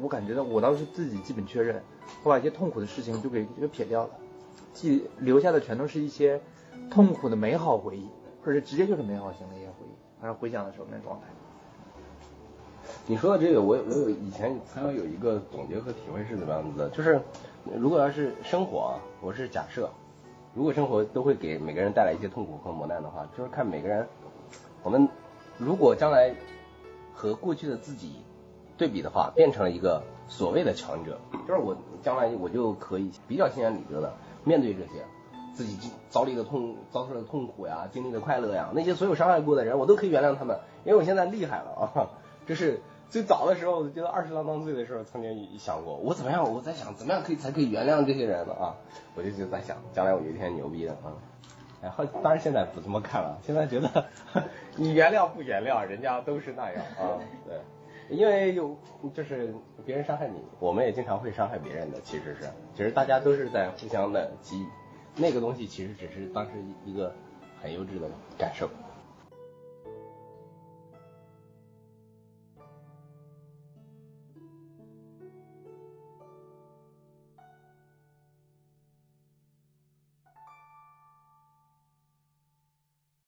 [0.00, 1.82] 我感觉到我倒是自己基本确认，
[2.22, 4.10] 我把一些痛苦的事情就给就给撇掉了，
[4.72, 6.40] 记留下的全都是一些
[6.90, 8.08] 痛苦的美好回忆，
[8.42, 9.90] 或者直接就是美好型的一些回忆，
[10.22, 11.26] 然后回想的时候那状态。
[13.06, 17.20] 你说的这个，我我有以前曾经有一个总结和体会是怎么样子的，就是
[17.76, 19.88] 如果要是生活啊，我是假设，
[20.54, 24.06] 如果生活都会给每个人带来一些痛苦和磨难的话，就是看每个人，
[24.82, 25.08] 我们
[25.58, 26.34] 如果将来
[27.14, 28.16] 和过去的自己
[28.76, 34.12] 对比的话，变成了一个所谓的强者，就是我将来我就可以比较心安理得的
[34.44, 35.04] 面对这些
[35.54, 42.10] 自己遭历的痛、遭受的痛苦呀、经历的快乐呀，那些所有伤害过的人，我都可以原谅他们，因为我现在厉害了啊！
[42.46, 46.52] 这是最早的时候，我觉得二十郎当岁的时候，曾经想过，我怎么样？
[46.52, 48.76] 我在想怎么样可以才可以原谅这些人呢啊？
[49.14, 51.12] 我就就在想，将来我有一天牛逼的啊！
[51.82, 54.06] 然，后当然现在不这么看了，现在觉得
[54.76, 58.76] 你原谅不原谅，人家都是那样啊，对，因为有
[59.14, 59.54] 就是
[59.86, 64.66] 别人伤害你，我们也经常会伤害别人的，其实是，其实大家都是在互相的给予，
[65.16, 66.52] 那个东西其实只是当时
[66.84, 67.14] 一个
[67.60, 68.08] 很幼稚的
[68.38, 68.68] 感受。